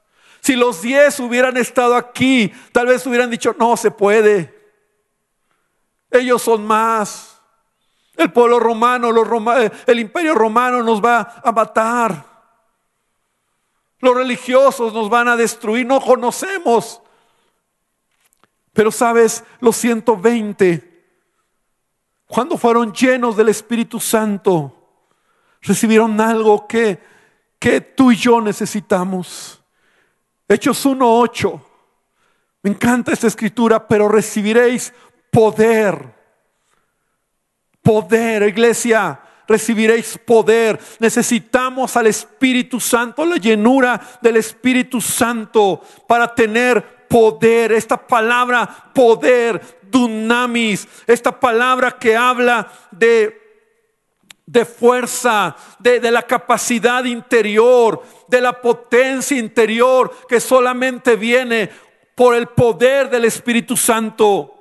Si 0.52 0.58
los 0.58 0.82
diez 0.82 1.18
hubieran 1.22 1.56
estado 1.56 1.96
aquí, 1.96 2.52
tal 2.74 2.88
vez 2.88 3.08
hubieran 3.08 3.30
dicho, 3.30 3.56
no 3.58 3.78
se 3.78 3.90
puede. 3.90 4.54
Ellos 6.10 6.42
son 6.42 6.68
más. 6.68 7.42
El 8.18 8.34
pueblo 8.34 8.60
romano, 8.60 9.14
los 9.14 9.26
el 9.88 10.00
imperio 10.02 10.36
romano 10.36 10.84
nos 10.84 11.02
va 11.02 11.42
a 11.42 11.54
matar. 11.54 12.26
Los 14.00 14.14
religiosos 14.14 14.92
nos 14.92 15.10
van 15.10 15.30
a 15.30 15.38
destruir. 15.38 15.86
No 15.86 16.02
conocemos. 16.02 17.02
Pero 18.74 18.92
sabes, 18.92 19.46
los 19.62 19.78
120, 19.78 21.06
cuando 22.26 22.58
fueron 22.58 22.92
llenos 22.92 23.38
del 23.38 23.48
Espíritu 23.48 24.02
Santo, 24.02 25.08
recibieron 25.62 26.20
algo 26.20 26.68
que, 26.68 27.02
que 27.58 27.80
tú 27.80 28.12
y 28.12 28.18
yo 28.18 28.42
necesitamos. 28.42 29.61
Hechos 30.52 30.86
1.8. 30.86 31.62
Me 32.64 32.72
encanta 32.72 33.14
esta 33.14 33.28
escritura, 33.28 33.88
pero 33.88 34.10
recibiréis 34.10 34.94
poder. 35.32 36.14
Poder, 37.82 38.44
iglesia, 38.44 39.20
recibiréis 39.48 40.18
poder. 40.18 40.78
Necesitamos 41.00 41.96
al 41.96 42.08
Espíritu 42.08 42.82
Santo, 42.82 43.26
la 43.26 43.38
llenura 43.38 44.00
del 44.22 44.36
Espíritu 44.38 45.00
Santo 45.00 45.82
para 46.06 46.36
tener 46.36 47.08
poder. 47.08 47.72
Esta 47.72 47.96
palabra 47.96 48.92
poder, 48.94 49.80
dunamis, 49.90 50.86
esta 51.08 51.40
palabra 51.40 51.92
que 51.92 52.16
habla 52.16 52.70
de 52.92 53.41
de 54.52 54.66
fuerza, 54.66 55.56
de, 55.80 56.12
la 56.12 56.24
capacidad 56.24 57.06
interior, 57.06 58.04
de 58.28 58.42
la 58.42 58.62
potencia 58.62 59.38
interior 59.38 60.12
que 60.28 60.42
solamente 60.42 61.16
viene 61.16 61.70
por 62.16 62.36
el 62.36 62.48
poder 62.48 63.10
del 63.10 63.24
Espíritu 63.24 63.78
Santo. 63.78 64.58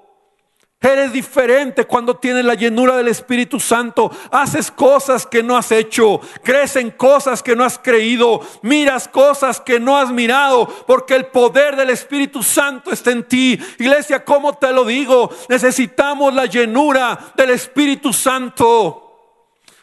Eres 0.80 1.12
diferente 1.12 1.86
cuando 1.86 2.16
tienes 2.16 2.44
la 2.44 2.54
llenura 2.54 2.96
del 2.96 3.08
Espíritu 3.08 3.58
Santo. 3.58 4.12
Haces 4.30 4.70
cosas 4.70 5.26
que 5.26 5.42
no 5.42 5.56
has 5.56 5.72
hecho. 5.72 6.20
Crees 6.44 6.76
en 6.76 6.92
cosas 6.92 7.42
que 7.42 7.56
no 7.56 7.64
has 7.64 7.76
creído. 7.76 8.40
Miras 8.62 9.08
cosas 9.08 9.60
que 9.60 9.80
no 9.80 9.98
has 9.98 10.10
mirado. 10.10 10.68
Porque 10.86 11.16
el 11.16 11.26
poder 11.26 11.74
del 11.74 11.90
Espíritu 11.90 12.44
Santo 12.44 12.92
está 12.92 13.10
en 13.10 13.24
ti. 13.24 13.58
Iglesia, 13.78 14.24
¿cómo 14.24 14.54
te 14.54 14.72
lo 14.72 14.84
digo? 14.84 15.30
Necesitamos 15.48 16.32
la 16.32 16.46
llenura 16.46 17.32
del 17.36 17.50
Espíritu 17.50 18.12
Santo 18.12 19.09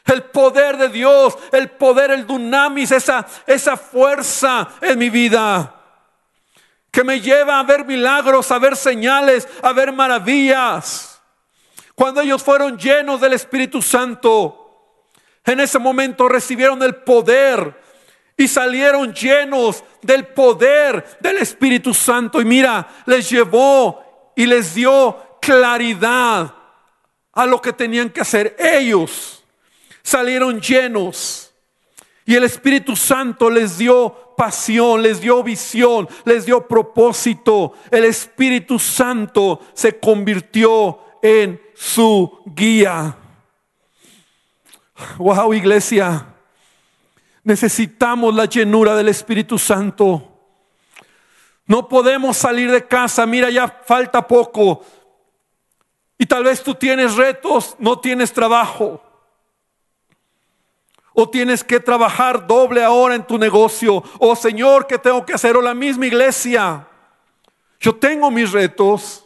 el 0.08 0.24
poder 0.24 0.78
de 0.78 0.90
Dios, 0.90 1.38
el 1.52 1.70
poder, 1.72 2.12
el 2.12 2.26
dunamis, 2.26 2.92
esa, 2.92 3.26
esa 3.46 3.78
fuerza 3.78 4.70
en 4.82 4.98
mi 4.98 5.10
vida 5.10 5.74
que 6.92 7.04
me 7.04 7.22
lleva 7.22 7.60
a 7.60 7.64
ver 7.64 7.86
milagros, 7.86 8.50
a 8.52 8.58
ver 8.58 8.76
señales, 8.76 9.48
a 9.62 9.72
ver 9.72 9.92
maravillas. 9.92 11.22
Cuando 11.94 12.22
ellos 12.22 12.42
fueron 12.42 12.78
llenos 12.78 13.22
del 13.22 13.34
Espíritu 13.34 13.82
Santo, 13.82 15.06
en 15.46 15.60
ese 15.60 15.78
momento 15.78 16.28
recibieron 16.28 16.82
el 16.82 16.96
poder 16.96 17.80
y 18.36 18.48
salieron 18.48 19.14
llenos 19.14 19.84
del 20.02 20.28
poder 20.28 21.18
del 21.20 21.38
Espíritu 21.38 21.94
Santo. 21.94 22.42
Y 22.42 22.46
mira, 22.46 22.88
les 23.06 23.30
llevó 23.30 24.34
y 24.36 24.46
les 24.46 24.74
dio 24.74 25.38
claridad 25.42 26.54
a 27.34 27.46
lo 27.46 27.62
que 27.62 27.74
tenían 27.74 28.10
que 28.10 28.22
hacer 28.22 28.56
ellos 28.58 29.37
salieron 30.08 30.62
llenos. 30.62 31.54
Y 32.26 32.36
el 32.36 32.46
Espíritu 32.46 32.96
Santo 32.96 33.50
les 33.50 33.78
dio 33.78 34.34
pasión, 34.38 35.02
les 35.02 35.20
dio 35.20 35.44
visión, 35.44 36.08
les 36.24 36.46
dio 36.46 36.66
propósito. 36.66 37.74
El 37.92 38.06
Espíritu 38.06 38.80
Santo 38.80 39.60
se 39.74 40.00
convirtió 40.00 41.00
en 41.22 41.62
su 41.76 42.42
guía. 42.46 43.18
Wow, 45.18 45.54
iglesia. 45.54 46.26
Necesitamos 47.44 48.34
la 48.34 48.46
llenura 48.46 48.96
del 48.96 49.10
Espíritu 49.10 49.60
Santo. 49.60 50.40
No 51.66 51.90
podemos 51.90 52.38
salir 52.38 52.72
de 52.72 52.88
casa, 52.88 53.26
mira, 53.26 53.50
ya 53.50 53.68
falta 53.68 54.26
poco. 54.26 54.86
Y 56.18 56.26
tal 56.26 56.46
vez 56.46 56.64
tú 56.64 56.76
tienes 56.76 57.16
retos, 57.16 57.76
no 57.78 58.00
tienes 58.00 58.32
trabajo 58.32 59.02
o 61.20 61.28
tienes 61.28 61.64
que 61.64 61.80
trabajar 61.80 62.46
doble 62.46 62.84
ahora 62.84 63.16
en 63.16 63.26
tu 63.26 63.40
negocio, 63.40 64.04
o 64.20 64.36
Señor, 64.36 64.86
¿qué 64.86 65.00
tengo 65.00 65.26
que 65.26 65.34
hacer? 65.34 65.58
O 65.58 65.64
la 65.64 65.74
misma 65.74 66.06
iglesia. 66.06 66.88
Yo 67.80 67.96
tengo 67.96 68.30
mis 68.30 68.52
retos. 68.52 69.26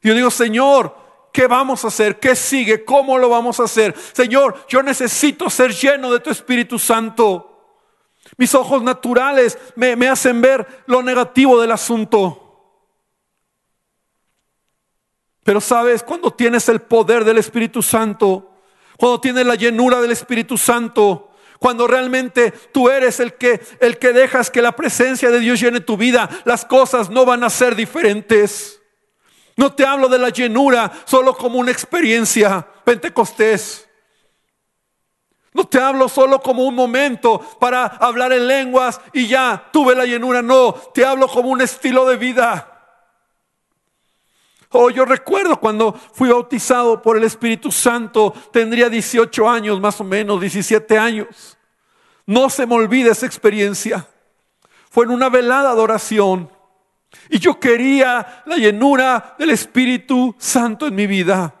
Yo 0.00 0.14
digo, 0.14 0.30
Señor, 0.30 0.96
¿qué 1.32 1.48
vamos 1.48 1.84
a 1.84 1.88
hacer? 1.88 2.20
¿Qué 2.20 2.36
sigue? 2.36 2.84
¿Cómo 2.84 3.18
lo 3.18 3.28
vamos 3.28 3.58
a 3.58 3.64
hacer? 3.64 3.96
Señor, 4.12 4.64
yo 4.68 4.80
necesito 4.80 5.50
ser 5.50 5.72
lleno 5.72 6.12
de 6.12 6.20
tu 6.20 6.30
Espíritu 6.30 6.78
Santo. 6.78 7.82
Mis 8.36 8.54
ojos 8.54 8.80
naturales 8.80 9.58
me, 9.74 10.08
hacen 10.08 10.40
ver 10.40 10.84
lo 10.86 11.02
negativo 11.02 11.60
del 11.60 11.72
asunto. 11.72 12.78
Pero 15.42 15.60
sabes, 15.60 16.04
cuando 16.04 16.30
tienes 16.30 16.68
el 16.68 16.80
poder 16.80 17.24
del 17.24 17.38
Espíritu 17.38 17.82
Santo, 17.82 18.52
Cuando 18.96 19.20
tienes 19.20 19.46
la 19.46 19.54
llenura 19.54 20.00
del 20.00 20.12
Espíritu 20.12 20.56
Santo, 20.56 21.30
cuando 21.58 21.86
realmente 21.86 22.50
tú 22.72 22.88
eres 22.88 23.20
el 23.20 23.34
que 23.34 23.60
el 23.80 23.98
que 23.98 24.12
dejas 24.12 24.50
que 24.50 24.62
la 24.62 24.72
presencia 24.72 25.30
de 25.30 25.40
Dios 25.40 25.60
llene 25.60 25.80
tu 25.80 25.96
vida, 25.96 26.28
las 26.44 26.64
cosas 26.64 27.10
no 27.10 27.24
van 27.24 27.44
a 27.44 27.50
ser 27.50 27.74
diferentes. 27.74 28.80
No 29.56 29.72
te 29.72 29.86
hablo 29.86 30.08
de 30.08 30.18
la 30.18 30.28
llenura 30.28 30.92
solo 31.06 31.34
como 31.34 31.58
una 31.58 31.70
experiencia 31.70 32.66
pentecostés. 32.84 33.88
No 35.54 35.64
te 35.64 35.80
hablo 35.80 36.10
solo 36.10 36.42
como 36.42 36.64
un 36.64 36.74
momento 36.74 37.40
para 37.58 37.86
hablar 37.86 38.30
en 38.34 38.46
lenguas 38.46 39.00
y 39.14 39.26
ya 39.26 39.70
tuve 39.72 39.94
la 39.94 40.04
llenura. 40.04 40.42
No, 40.42 40.74
te 40.74 41.06
hablo 41.06 41.28
como 41.28 41.48
un 41.48 41.62
estilo 41.62 42.06
de 42.06 42.16
vida. 42.16 42.75
Oh, 44.78 44.90
yo 44.90 45.06
recuerdo 45.06 45.58
cuando 45.58 45.94
fui 45.94 46.28
bautizado 46.28 47.00
por 47.00 47.16
el 47.16 47.24
Espíritu 47.24 47.72
Santo, 47.72 48.34
tendría 48.52 48.90
18 48.90 49.48
años 49.48 49.80
más 49.80 49.98
o 50.02 50.04
menos, 50.04 50.38
17 50.38 50.98
años. 50.98 51.56
No 52.26 52.50
se 52.50 52.66
me 52.66 52.74
olvida 52.74 53.12
esa 53.12 53.24
experiencia. 53.24 54.06
Fue 54.90 55.06
en 55.06 55.12
una 55.12 55.30
velada 55.30 55.74
de 55.74 55.80
oración 55.80 56.50
y 57.30 57.38
yo 57.38 57.58
quería 57.58 58.42
la 58.44 58.56
llenura 58.56 59.34
del 59.38 59.48
Espíritu 59.48 60.34
Santo 60.36 60.86
en 60.86 60.94
mi 60.94 61.06
vida. 61.06 61.54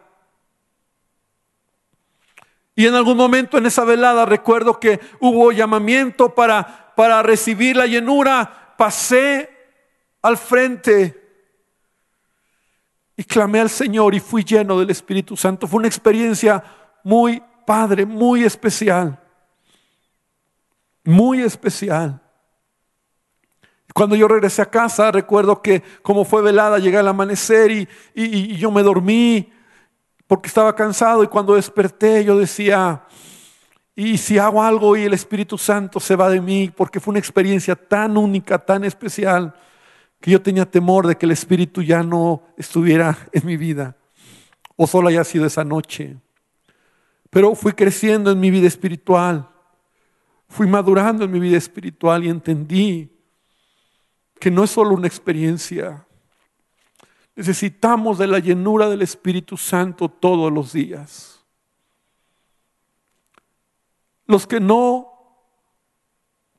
Y 2.74 2.86
en 2.86 2.94
algún 2.96 3.16
momento 3.16 3.56
en 3.56 3.64
esa 3.64 3.84
velada 3.84 4.26
recuerdo 4.26 4.78
que 4.78 5.00
hubo 5.20 5.52
llamamiento 5.52 6.34
para, 6.34 6.92
para 6.94 7.22
recibir 7.22 7.76
la 7.76 7.86
llenura. 7.86 8.74
Pasé 8.76 9.48
al 10.20 10.36
frente 10.36 11.25
y 13.16 13.24
clamé 13.24 13.60
al 13.60 13.70
Señor 13.70 14.14
y 14.14 14.20
fui 14.20 14.44
lleno 14.44 14.78
del 14.78 14.90
Espíritu 14.90 15.36
Santo. 15.36 15.66
Fue 15.66 15.78
una 15.78 15.88
experiencia 15.88 16.62
muy 17.02 17.42
padre, 17.66 18.04
muy 18.04 18.44
especial. 18.44 19.18
Muy 21.04 21.40
especial. 21.40 22.20
Cuando 23.94 24.14
yo 24.14 24.28
regresé 24.28 24.60
a 24.60 24.70
casa, 24.70 25.10
recuerdo 25.10 25.62
que 25.62 25.82
como 26.02 26.26
fue 26.26 26.42
velada, 26.42 26.78
llegué 26.78 26.98
al 26.98 27.08
amanecer 27.08 27.70
y, 27.70 27.88
y, 28.14 28.56
yo 28.56 28.70
me 28.70 28.82
dormí 28.82 29.50
porque 30.26 30.48
estaba 30.48 30.74
cansado 30.74 31.24
y 31.24 31.28
cuando 31.28 31.54
desperté 31.54 32.22
yo 32.22 32.36
decía, 32.36 33.04
y 33.94 34.18
si 34.18 34.36
hago 34.36 34.62
algo 34.62 34.96
y 34.98 35.04
el 35.04 35.14
Espíritu 35.14 35.56
Santo 35.56 36.00
se 36.00 36.16
va 36.16 36.28
de 36.28 36.42
mí, 36.42 36.70
porque 36.76 37.00
fue 37.00 37.12
una 37.12 37.20
experiencia 37.20 37.74
tan 37.74 38.18
única, 38.18 38.58
tan 38.58 38.84
especial, 38.84 39.54
que 40.20 40.30
yo 40.30 40.42
tenía 40.42 40.70
temor 40.70 41.06
de 41.06 41.16
que 41.16 41.26
el 41.26 41.32
Espíritu 41.32 41.82
ya 41.82 42.02
no 42.02 42.42
estuviera 42.56 43.28
en 43.32 43.46
mi 43.46 43.56
vida, 43.56 43.96
o 44.76 44.86
solo 44.86 45.08
haya 45.08 45.24
sido 45.24 45.46
esa 45.46 45.64
noche. 45.64 46.16
Pero 47.30 47.54
fui 47.54 47.72
creciendo 47.72 48.30
en 48.30 48.40
mi 48.40 48.50
vida 48.50 48.66
espiritual, 48.66 49.48
fui 50.48 50.66
madurando 50.66 51.24
en 51.24 51.30
mi 51.30 51.40
vida 51.40 51.56
espiritual 51.56 52.24
y 52.24 52.28
entendí 52.28 53.10
que 54.38 54.50
no 54.50 54.64
es 54.64 54.70
solo 54.70 54.94
una 54.94 55.06
experiencia. 55.06 56.06
Necesitamos 57.34 58.18
de 58.18 58.26
la 58.26 58.38
llenura 58.38 58.88
del 58.88 59.02
Espíritu 59.02 59.56
Santo 59.56 60.08
todos 60.08 60.52
los 60.52 60.72
días. 60.72 61.44
Los 64.26 64.46
que 64.46 64.60
no 64.60 65.12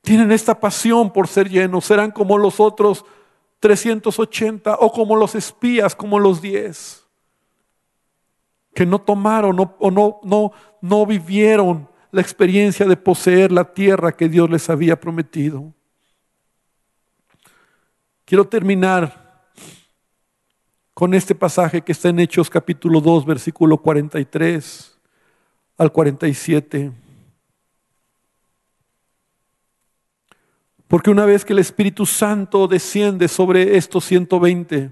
tienen 0.02 0.32
esta 0.32 0.58
pasión 0.58 1.12
por 1.12 1.28
ser 1.28 1.50
llenos 1.50 1.84
serán 1.84 2.10
como 2.10 2.38
los 2.38 2.60
otros 2.60 3.04
380 3.60 4.76
o 4.80 4.92
como 4.92 5.16
los 5.16 5.34
espías, 5.34 5.94
como 5.94 6.18
los 6.18 6.40
10, 6.40 7.04
que 8.74 8.86
no 8.86 9.00
tomaron 9.00 9.58
o 9.78 9.90
no, 9.90 10.20
no, 10.22 10.52
no 10.80 11.06
vivieron 11.06 11.88
la 12.10 12.20
experiencia 12.20 12.86
de 12.86 12.96
poseer 12.96 13.52
la 13.52 13.64
tierra 13.64 14.12
que 14.12 14.28
Dios 14.28 14.48
les 14.48 14.70
había 14.70 14.98
prometido. 14.98 15.72
Quiero 18.24 18.46
terminar 18.46 19.28
con 20.94 21.14
este 21.14 21.34
pasaje 21.34 21.80
que 21.80 21.92
está 21.92 22.08
en 22.08 22.18
Hechos 22.18 22.50
capítulo 22.50 23.00
2, 23.00 23.24
versículo 23.24 23.78
43 23.78 24.98
al 25.76 25.92
47. 25.92 26.92
Porque 30.88 31.10
una 31.10 31.26
vez 31.26 31.44
que 31.44 31.52
el 31.52 31.58
Espíritu 31.58 32.06
Santo 32.06 32.66
desciende 32.66 33.28
sobre 33.28 33.76
estos 33.76 34.04
120, 34.06 34.90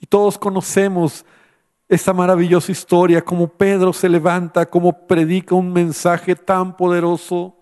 y 0.00 0.06
todos 0.06 0.38
conocemos 0.38 1.24
esta 1.88 2.12
maravillosa 2.12 2.72
historia, 2.72 3.22
como 3.22 3.48
Pedro 3.48 3.92
se 3.92 4.08
levanta, 4.08 4.66
como 4.66 5.06
predica 5.06 5.54
un 5.54 5.72
mensaje 5.72 6.34
tan 6.34 6.76
poderoso, 6.76 7.56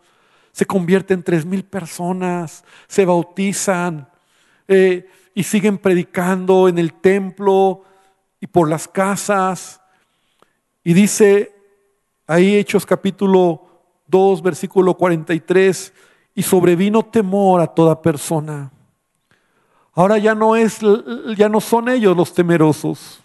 se 0.53 0.67
convierte 0.67 1.15
en 1.15 1.23
tres 1.23 1.45
mil 1.45 1.65
personas, 1.65 2.65
se 2.87 3.05
bautizan, 3.05 4.09
eh, 4.69 5.09
y 5.35 5.43
siguen 5.43 5.79
predicando 5.79 6.69
en 6.69 6.79
el 6.79 6.95
templo 6.95 7.85
y 8.41 8.47
por 8.47 8.69
las 8.71 8.89
casas. 8.89 9.81
Y 10.83 10.95
dice 10.95 11.53
ahí 12.27 12.57
Hechos 12.57 12.87
capítulo 12.87 13.67
2, 14.07 14.43
versículo 14.43 14.97
43, 14.97 15.93
y 16.37 16.43
sobrevino 16.43 17.03
temor 17.03 17.63
a 17.63 17.67
toda 17.67 18.01
persona. 18.01 18.71
Ahora 19.95 20.19
ya 20.19 20.35
no 20.35 20.55
es 20.55 20.79
ya 21.37 21.49
no 21.49 21.61
son 21.61 21.89
ellos 21.89 22.15
los 22.15 22.33
temerosos. 22.33 23.23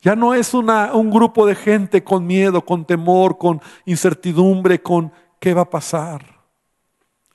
Ya 0.00 0.14
no 0.14 0.34
es 0.34 0.54
un 0.54 1.10
grupo 1.10 1.46
de 1.46 1.54
gente 1.54 2.04
con 2.04 2.26
miedo, 2.26 2.64
con 2.64 2.84
temor, 2.84 3.38
con 3.38 3.60
incertidumbre, 3.86 4.80
con 4.80 5.12
qué 5.40 5.52
va 5.52 5.62
a 5.62 5.70
pasar. 5.70 6.40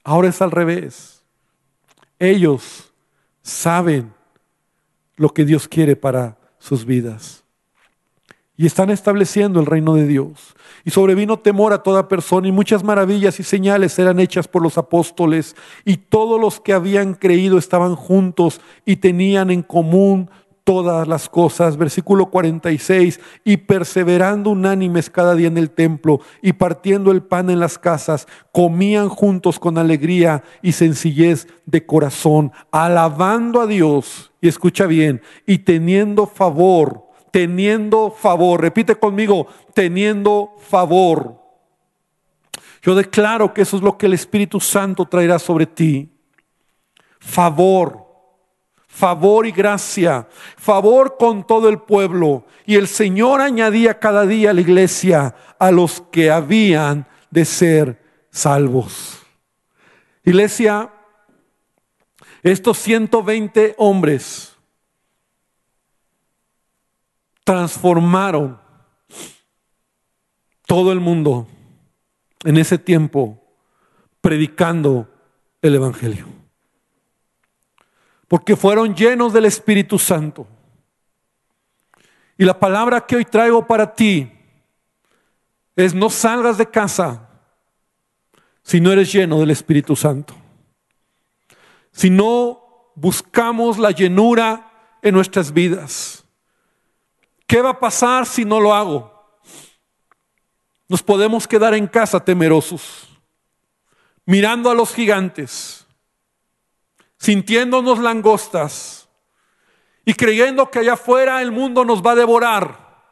Ahora 0.04 0.30
es 0.30 0.41
al 0.41 0.52
revés. 0.52 1.21
Ellos 2.17 2.93
saben 3.41 4.13
lo 5.15 5.34
que 5.34 5.45
Dios 5.45 5.67
quiere 5.67 5.95
para 5.95 6.38
sus 6.60 6.86
vidas. 6.86 7.43
Y 8.59 8.65
están 8.65 8.89
estableciendo 8.89 9.61
el 9.61 9.65
reino 9.65 9.95
de 9.95 10.05
Dios. 10.05 10.53
Y 10.83 10.89
sobrevino 10.89 11.39
temor 11.39 11.71
a 11.71 11.81
toda 11.81 12.09
persona 12.09 12.49
y 12.49 12.51
muchas 12.51 12.83
maravillas 12.83 13.39
y 13.39 13.43
señales 13.43 13.97
eran 13.97 14.19
hechas 14.19 14.49
por 14.49 14.61
los 14.61 14.77
apóstoles. 14.77 15.55
Y 15.85 15.95
todos 15.95 16.41
los 16.41 16.59
que 16.59 16.73
habían 16.73 17.13
creído 17.13 17.57
estaban 17.57 17.95
juntos 17.95 18.59
y 18.83 18.97
tenían 18.97 19.49
en 19.49 19.61
común 19.61 20.29
todas 20.65 21.07
las 21.07 21.29
cosas. 21.29 21.77
Versículo 21.77 22.25
46, 22.25 23.21
y 23.45 23.55
perseverando 23.55 24.49
unánimes 24.49 25.09
cada 25.09 25.35
día 25.35 25.47
en 25.47 25.57
el 25.57 25.71
templo 25.71 26.19
y 26.41 26.51
partiendo 26.51 27.13
el 27.13 27.23
pan 27.23 27.49
en 27.49 27.61
las 27.61 27.79
casas, 27.79 28.27
comían 28.51 29.07
juntos 29.07 29.57
con 29.57 29.77
alegría 29.77 30.43
y 30.61 30.73
sencillez 30.73 31.47
de 31.65 31.85
corazón, 31.85 32.51
alabando 32.71 33.61
a 33.61 33.67
Dios, 33.67 34.33
y 34.41 34.49
escucha 34.49 34.85
bien, 34.85 35.21
y 35.45 35.59
teniendo 35.59 36.27
favor, 36.27 37.08
teniendo 37.31 38.11
favor, 38.11 38.61
repite 38.61 38.95
conmigo, 38.95 39.47
teniendo 39.73 40.55
favor. 40.67 41.39
Yo 42.81 42.95
declaro 42.95 43.53
que 43.53 43.61
eso 43.61 43.77
es 43.77 43.83
lo 43.83 43.97
que 43.97 44.05
el 44.05 44.13
Espíritu 44.13 44.59
Santo 44.59 45.05
traerá 45.05 45.39
sobre 45.39 45.65
ti. 45.65 46.09
Favor 47.19 48.09
favor 48.99 49.47
y 49.47 49.51
gracia, 49.51 50.27
favor 50.57 51.15
con 51.17 51.47
todo 51.47 51.69
el 51.69 51.79
pueblo. 51.79 52.45
Y 52.65 52.75
el 52.75 52.87
Señor 52.87 53.39
añadía 53.39 53.97
cada 53.99 54.25
día 54.25 54.49
a 54.49 54.53
la 54.53 54.59
iglesia 54.59 55.35
a 55.57 55.71
los 55.71 56.01
que 56.11 56.29
habían 56.29 57.07
de 57.31 57.45
ser 57.45 58.03
salvos. 58.29 59.19
Iglesia, 60.25 60.91
estos 62.43 62.77
120 62.79 63.75
hombres 63.77 64.48
transformaron 67.49 68.59
todo 70.67 70.91
el 70.91 70.99
mundo 70.99 71.47
en 72.43 72.57
ese 72.57 72.77
tiempo 72.77 73.41
predicando 74.21 75.09
el 75.59 75.73
Evangelio 75.73 76.27
porque 78.27 78.55
fueron 78.55 78.93
llenos 78.93 79.33
del 79.33 79.45
Espíritu 79.45 79.97
Santo. 79.97 80.45
Y 82.38 82.45
la 82.45 82.59
palabra 82.59 83.01
que 83.01 83.15
hoy 83.15 83.25
traigo 83.25 83.65
para 83.65 83.95
ti 83.95 84.31
es 85.75 85.95
no 85.95 86.12
salgas 86.12 86.60
de 86.60 86.69
casa 86.69 87.31
si 88.62 88.79
no 88.79 88.91
eres 88.91 89.12
lleno 89.12 89.39
del 89.39 89.50
Espíritu 89.50 89.95
Santo. 89.95 90.35
Si 91.91 92.12
no 92.12 92.91
buscamos 92.93 93.79
la 93.79 93.89
llenura 93.89 95.00
en 95.02 95.15
nuestras 95.15 95.52
vidas. 95.52 96.29
¿Qué 97.50 97.63
va 97.63 97.71
a 97.71 97.79
pasar 97.79 98.27
si 98.27 98.45
no 98.45 98.60
lo 98.60 98.75
hago? 98.75 99.41
Nos 100.87 101.02
podemos 101.02 101.47
quedar 101.47 101.73
en 101.73 101.87
casa 101.87 102.23
temerosos, 102.23 103.10
mirando 104.23 104.69
a 104.69 104.75
los 104.75 104.93
gigantes 104.93 105.87
sintiéndonos 107.17 107.97
langostas 107.97 109.10
y 110.06 110.13
creyendo 110.13 110.69
que 110.69 110.77
allá 110.77 110.93
afuera 110.93 111.41
el 111.41 111.52
mundo 111.52 111.83
nos 111.83 112.06
va 112.06 112.12
a 112.12 112.15
devorar. 112.15 113.04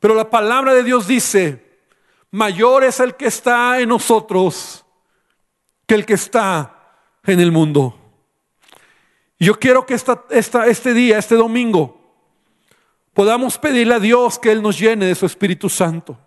Pero 0.00 0.16
la 0.16 0.28
palabra 0.28 0.74
de 0.74 0.82
Dios 0.82 1.06
dice, 1.06 1.78
mayor 2.32 2.82
es 2.82 2.98
el 2.98 3.14
que 3.14 3.26
está 3.26 3.78
en 3.80 3.90
nosotros 3.90 4.84
que 5.86 5.94
el 5.94 6.04
que 6.04 6.14
está 6.14 6.98
en 7.22 7.38
el 7.38 7.52
mundo. 7.52 7.96
Yo 9.38 9.56
quiero 9.60 9.86
que 9.86 9.94
esta, 9.94 10.24
este 10.66 10.94
día, 10.94 11.18
este 11.18 11.36
domingo, 11.36 12.01
podamos 13.14 13.58
pedirle 13.58 13.94
a 13.94 14.00
Dios 14.00 14.38
que 14.38 14.50
Él 14.50 14.62
nos 14.62 14.78
llene 14.78 15.06
de 15.06 15.14
su 15.14 15.26
Espíritu 15.26 15.68
Santo. 15.68 16.18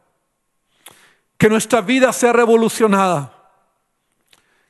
Que 1.37 1.49
nuestra 1.49 1.81
vida 1.81 2.13
sea 2.13 2.33
revolucionada. 2.33 3.31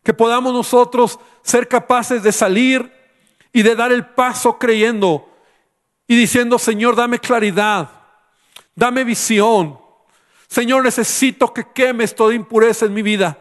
Que 0.04 0.14
podamos 0.14 0.54
nosotros 0.54 1.20
ser 1.44 1.68
capaces 1.68 2.24
de 2.24 2.32
salir 2.32 2.92
y 3.52 3.62
de 3.64 3.76
dar 3.76 3.92
el 3.92 4.06
paso 4.06 4.58
creyendo 4.58 5.30
y 6.08 6.16
diciendo, 6.16 6.60
Señor, 6.60 6.96
dame 6.96 7.20
claridad, 7.20 7.90
dame 8.76 9.04
visión. 9.04 9.80
Señor, 10.48 10.84
necesito 10.84 11.54
que 11.54 11.66
quemes 11.74 12.14
toda 12.14 12.36
impureza 12.36 12.86
en 12.86 12.94
mi 12.94 13.02
vida. 13.02 13.38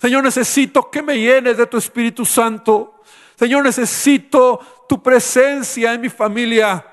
Señor, 0.00 0.22
necesito 0.22 0.90
que 0.90 1.02
me 1.02 1.18
llenes 1.18 1.56
de 1.56 1.66
tu 1.66 1.76
Espíritu 1.76 2.24
Santo. 2.24 3.00
Señor, 3.36 3.64
necesito 3.64 4.86
tu 4.88 5.02
presencia 5.02 5.92
en 5.94 6.00
mi 6.00 6.08
familia. 6.08 6.84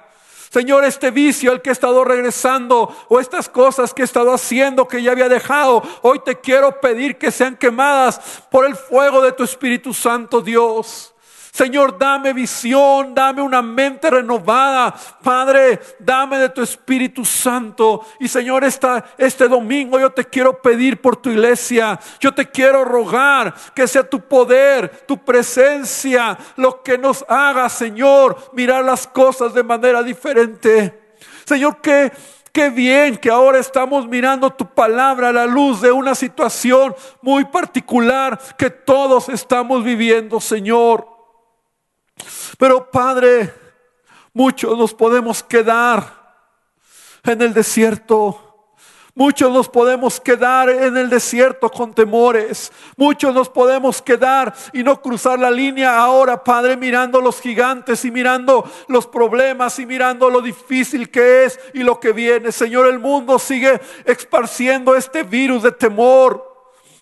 Señor, 0.56 0.86
este 0.86 1.12
vicio 1.12 1.52
al 1.52 1.62
que 1.62 1.70
he 1.70 1.74
estado 1.74 2.06
regresando 2.06 2.90
o 3.10 3.20
estas 3.20 3.50
cosas 3.50 3.94
que 3.94 4.04
he 4.04 4.06
estado 4.06 4.34
haciendo 4.34 4.88
que 4.88 5.04
ya 5.04 5.12
había 5.12 5.28
dejado, 5.28 5.84
hoy 6.02 6.20
te 6.20 6.40
quiero 6.40 6.80
pedir 6.80 7.18
que 7.18 7.30
sean 7.30 7.58
quemadas 7.58 8.22
por 8.50 8.66
el 8.66 8.74
fuego 8.78 9.22
de 9.22 9.34
tu 9.34 9.44
Espíritu 9.44 9.94
Santo, 9.94 10.40
Dios. 10.40 11.14
Señor, 11.56 11.98
dame 11.98 12.34
visión, 12.34 13.16
dame 13.16 13.42
una 13.42 13.62
mente 13.62 14.10
renovada. 14.10 14.94
Padre, 15.24 15.80
dame 16.00 16.38
de 16.38 16.50
tu 16.50 16.62
Espíritu 16.62 17.24
Santo. 17.24 18.06
Y 18.20 18.28
Señor, 18.28 18.66
esta, 18.66 19.06
este 19.18 19.48
domingo 19.48 19.98
yo 19.98 20.10
te 20.10 20.26
quiero 20.26 20.62
pedir 20.62 21.00
por 21.00 21.16
tu 21.16 21.30
iglesia. 21.30 21.98
Yo 22.20 22.34
te 22.34 22.46
quiero 22.46 22.84
rogar 22.84 23.56
que 23.74 23.88
sea 23.88 24.04
tu 24.04 24.20
poder, 24.20 25.06
tu 25.08 25.18
presencia, 25.18 26.38
lo 26.58 26.84
que 26.84 26.98
nos 26.98 27.24
haga, 27.30 27.70
Señor, 27.70 28.52
mirar 28.52 28.84
las 28.84 29.08
cosas 29.08 29.54
de 29.54 29.64
manera 29.64 30.04
diferente. 30.04 31.00
Señor, 31.46 31.80
que 31.80 32.12
Qué 32.52 32.70
bien 32.70 33.18
que 33.18 33.30
ahora 33.30 33.60
estamos 33.60 34.08
mirando 34.08 34.50
tu 34.50 34.66
palabra 34.66 35.28
a 35.28 35.34
la 35.34 35.46
luz 35.46 35.82
de 35.82 35.92
una 35.92 36.16
situación 36.16 36.96
muy 37.22 37.44
particular 37.44 38.40
que 38.58 38.70
todos 38.70 39.28
estamos 39.28 39.84
viviendo, 39.84 40.40
Señor. 40.40 41.15
Pero 42.58 42.90
Padre, 42.90 43.54
muchos 44.34 44.78
nos 44.78 44.94
podemos 44.94 45.44
quedar 45.44 46.26
en 47.24 47.42
el 47.42 47.54
desierto. 47.54 48.42
Muchos 49.18 49.50
nos 49.50 49.70
podemos 49.70 50.20
quedar 50.20 50.70
en 50.70 50.98
el 50.98 51.10
desierto 51.10 51.70
con 51.70 51.94
temores. 51.94 52.70
Muchos 52.98 53.34
nos 53.34 53.48
podemos 53.48 54.02
quedar 54.02 54.54
y 54.74 54.84
no 54.84 55.02
cruzar 55.02 55.40
la 55.40 55.50
línea 55.50 55.98
ahora, 55.98 56.44
Padre, 56.44 56.76
mirando 56.76 57.22
los 57.22 57.40
gigantes 57.40 58.04
y 58.04 58.12
mirando 58.12 58.70
los 58.90 59.08
problemas 59.08 59.80
y 59.80 59.86
mirando 59.86 60.30
lo 60.30 60.42
difícil 60.42 61.10
que 61.10 61.46
es 61.46 61.58
y 61.74 61.84
lo 61.84 61.98
que 61.98 62.12
viene. 62.12 62.52
Señor, 62.52 62.88
el 62.88 63.00
mundo 63.00 63.40
sigue 63.40 63.80
esparciendo 64.04 64.94
este 64.98 65.24
virus 65.24 65.64
de 65.64 65.72
temor. 65.72 66.55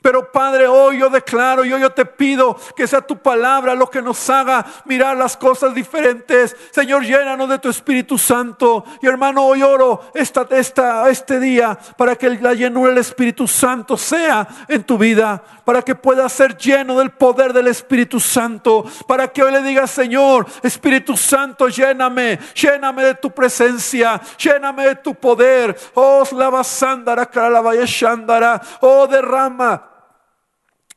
Pero 0.03 0.29
Padre, 0.33 0.67
hoy 0.67 0.99
yo 0.99 1.09
declaro, 1.09 1.63
y 1.63 1.71
hoy 1.71 1.79
yo 1.79 1.89
te 1.89 2.03
pido 2.05 2.57
que 2.75 2.85
sea 2.87 2.99
tu 2.99 3.19
palabra 3.19 3.73
lo 3.73 3.89
que 3.89 4.01
nos 4.01 4.29
haga 4.29 4.65
mirar 4.83 5.15
las 5.15 5.37
cosas 5.37 5.73
diferentes. 5.73 6.57
Señor, 6.71 7.05
llénanos 7.05 7.47
de 7.47 7.57
tu 7.57 7.69
Espíritu 7.69 8.17
Santo. 8.17 8.83
Y 9.01 9.07
hermano, 9.07 9.45
hoy 9.45 9.63
oro 9.63 10.01
esta, 10.13 10.45
esta, 10.49 11.09
este 11.09 11.39
día 11.39 11.79
para 11.95 12.17
que 12.17 12.31
la 12.31 12.53
llenura 12.53 12.89
del 12.89 12.97
Espíritu 12.97 13.47
Santo 13.47 13.95
sea 13.95 14.45
en 14.67 14.83
tu 14.83 14.97
vida. 14.97 15.41
Para 15.63 15.81
que 15.81 15.95
puedas 15.95 16.33
ser 16.33 16.57
lleno 16.57 16.99
del 16.99 17.11
poder 17.11 17.53
del 17.53 17.67
Espíritu 17.69 18.19
Santo. 18.19 18.83
Para 19.07 19.29
que 19.29 19.41
hoy 19.41 19.53
le 19.53 19.61
digas, 19.61 19.89
Señor, 19.89 20.45
Espíritu 20.63 21.15
Santo, 21.15 21.69
lléname, 21.69 22.39
lléname 22.53 23.05
de 23.05 23.15
tu 23.15 23.31
presencia, 23.31 24.19
lléname 24.37 24.85
de 24.85 24.95
tu 24.97 25.15
poder. 25.15 25.77
Oh, 25.93 26.27
la. 26.33 26.49
Oh, 28.81 29.07
derrama 29.07 29.92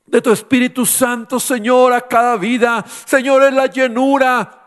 de 0.07 0.23
tu 0.23 0.31
Espíritu 0.31 0.87
Santo, 0.87 1.41
Señor, 1.41 1.93
a 1.93 2.01
cada 2.01 2.37
vida. 2.37 2.85
Señor, 3.05 3.43
es 3.43 3.53
la 3.53 3.67
llenura. 3.67 4.63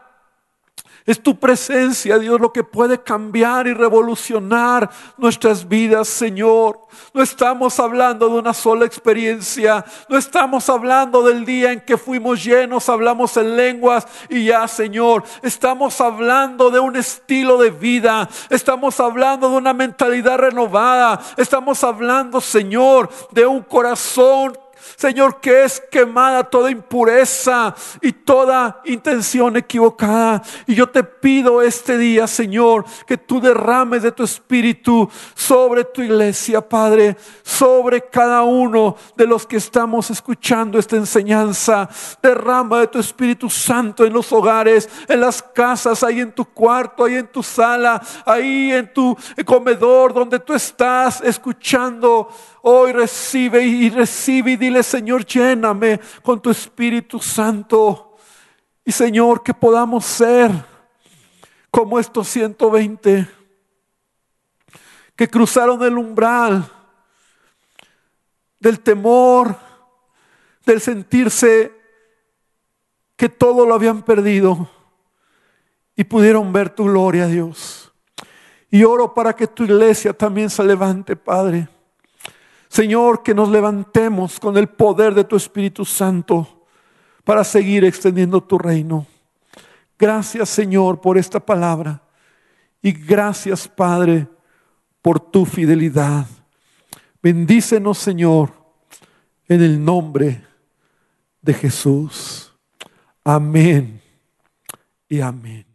Es 1.09 1.23
tu 1.23 1.39
presencia, 1.39 2.19
Dios, 2.19 2.39
lo 2.39 2.53
que 2.53 2.63
puede 2.63 3.01
cambiar 3.01 3.65
y 3.65 3.73
revolucionar 3.73 4.91
nuestras 5.17 5.67
vidas, 5.67 6.07
Señor. 6.07 6.81
No 7.15 7.23
estamos 7.23 7.79
hablando 7.79 8.29
de 8.29 8.37
una 8.37 8.53
sola 8.53 8.85
experiencia. 8.85 9.83
No 10.07 10.19
estamos 10.19 10.69
hablando 10.69 11.23
del 11.23 11.45
día 11.45 11.71
en 11.71 11.81
que 11.81 11.97
fuimos 11.97 12.43
llenos, 12.43 12.89
hablamos 12.89 13.35
en 13.37 13.55
lenguas 13.55 14.05
y 14.29 14.45
ya, 14.45 14.67
Señor. 14.67 15.23
Estamos 15.41 15.99
hablando 15.99 16.69
de 16.69 16.79
un 16.79 16.95
estilo 16.95 17.57
de 17.57 17.71
vida. 17.71 18.29
Estamos 18.51 18.99
hablando 18.99 19.49
de 19.49 19.55
una 19.55 19.73
mentalidad 19.73 20.37
renovada. 20.37 21.19
Estamos 21.37 21.83
hablando, 21.83 22.39
Señor, 22.39 23.09
de 23.31 23.47
un 23.47 23.63
corazón 23.63 24.55
Señor, 24.95 25.39
que 25.39 25.63
es 25.63 25.81
quemada 25.91 26.43
toda 26.43 26.71
impureza 26.71 27.75
y 28.01 28.11
toda 28.11 28.81
intención 28.85 29.57
equivocada. 29.57 30.41
Y 30.67 30.75
yo 30.75 30.89
te 30.89 31.03
pido 31.03 31.61
este 31.61 31.97
día, 31.97 32.27
Señor, 32.27 32.85
que 33.07 33.17
tú 33.17 33.39
derrames 33.39 34.03
de 34.03 34.11
tu 34.11 34.23
espíritu 34.23 35.09
sobre 35.35 35.83
tu 35.85 36.01
iglesia, 36.01 36.61
Padre, 36.67 37.17
sobre 37.43 38.01
cada 38.09 38.43
uno 38.43 38.95
de 39.15 39.27
los 39.27 39.45
que 39.45 39.57
estamos 39.57 40.09
escuchando 40.09 40.79
esta 40.79 40.95
enseñanza. 40.95 41.89
Derrama 42.21 42.79
de 42.79 42.87
tu 42.87 42.99
Espíritu 42.99 43.49
Santo 43.49 44.05
en 44.05 44.13
los 44.13 44.31
hogares, 44.31 44.89
en 45.07 45.21
las 45.21 45.41
casas, 45.41 46.03
ahí 46.03 46.19
en 46.19 46.31
tu 46.31 46.45
cuarto, 46.45 47.05
ahí 47.05 47.15
en 47.15 47.27
tu 47.27 47.43
sala, 47.43 48.01
ahí 48.25 48.71
en 48.71 48.93
tu 48.93 49.15
comedor 49.45 50.13
donde 50.13 50.39
tú 50.39 50.53
estás 50.53 51.21
escuchando 51.21 52.29
Hoy 52.61 52.91
recibe 52.91 53.63
y 53.63 53.89
recibe 53.89 54.51
y 54.51 54.57
dile, 54.57 54.83
Señor, 54.83 55.25
lléname 55.25 55.99
con 56.21 56.41
tu 56.41 56.49
Espíritu 56.49 57.19
Santo. 57.19 58.17
Y 58.83 58.91
Señor, 58.91 59.43
que 59.43 59.53
podamos 59.53 60.05
ser 60.05 60.51
como 61.71 61.99
estos 61.99 62.27
120 62.27 63.27
que 65.15 65.27
cruzaron 65.27 65.83
el 65.83 65.97
umbral 65.97 66.69
del 68.59 68.79
temor, 68.79 69.55
del 70.65 70.81
sentirse 70.81 71.73
que 73.15 73.29
todo 73.29 73.65
lo 73.65 73.73
habían 73.73 74.01
perdido 74.01 74.69
y 75.95 76.05
pudieron 76.05 76.51
ver 76.53 76.69
tu 76.69 76.85
gloria, 76.85 77.27
Dios. 77.27 77.91
Y 78.71 78.83
oro 78.83 79.13
para 79.13 79.35
que 79.35 79.47
tu 79.47 79.63
iglesia 79.63 80.13
también 80.13 80.49
se 80.49 80.63
levante, 80.63 81.15
Padre 81.15 81.67
Señor, 82.69 83.23
que 83.23 83.33
nos 83.33 83.49
levantemos 83.49 84.39
con 84.39 84.55
el 84.55 84.69
poder 84.69 85.15
de 85.15 85.23
tu 85.23 85.35
Espíritu 85.35 85.83
Santo 85.83 86.65
para 87.23 87.43
seguir 87.43 87.83
extendiendo 87.83 88.41
tu 88.41 88.57
reino. 88.57 89.07
Gracias, 89.97 90.49
Señor, 90.49 91.01
por 91.01 91.17
esta 91.17 91.39
palabra. 91.39 92.01
Y 92.81 92.91
gracias, 92.91 93.67
Padre, 93.67 94.27
por 95.01 95.19
tu 95.19 95.45
fidelidad. 95.45 96.25
Bendícenos, 97.21 97.97
Señor, 97.97 98.51
en 99.47 99.61
el 99.61 99.83
nombre 99.83 100.45
de 101.41 101.53
Jesús. 101.53 102.53
Amén 103.23 104.01
y 105.09 105.19
amén. 105.19 105.68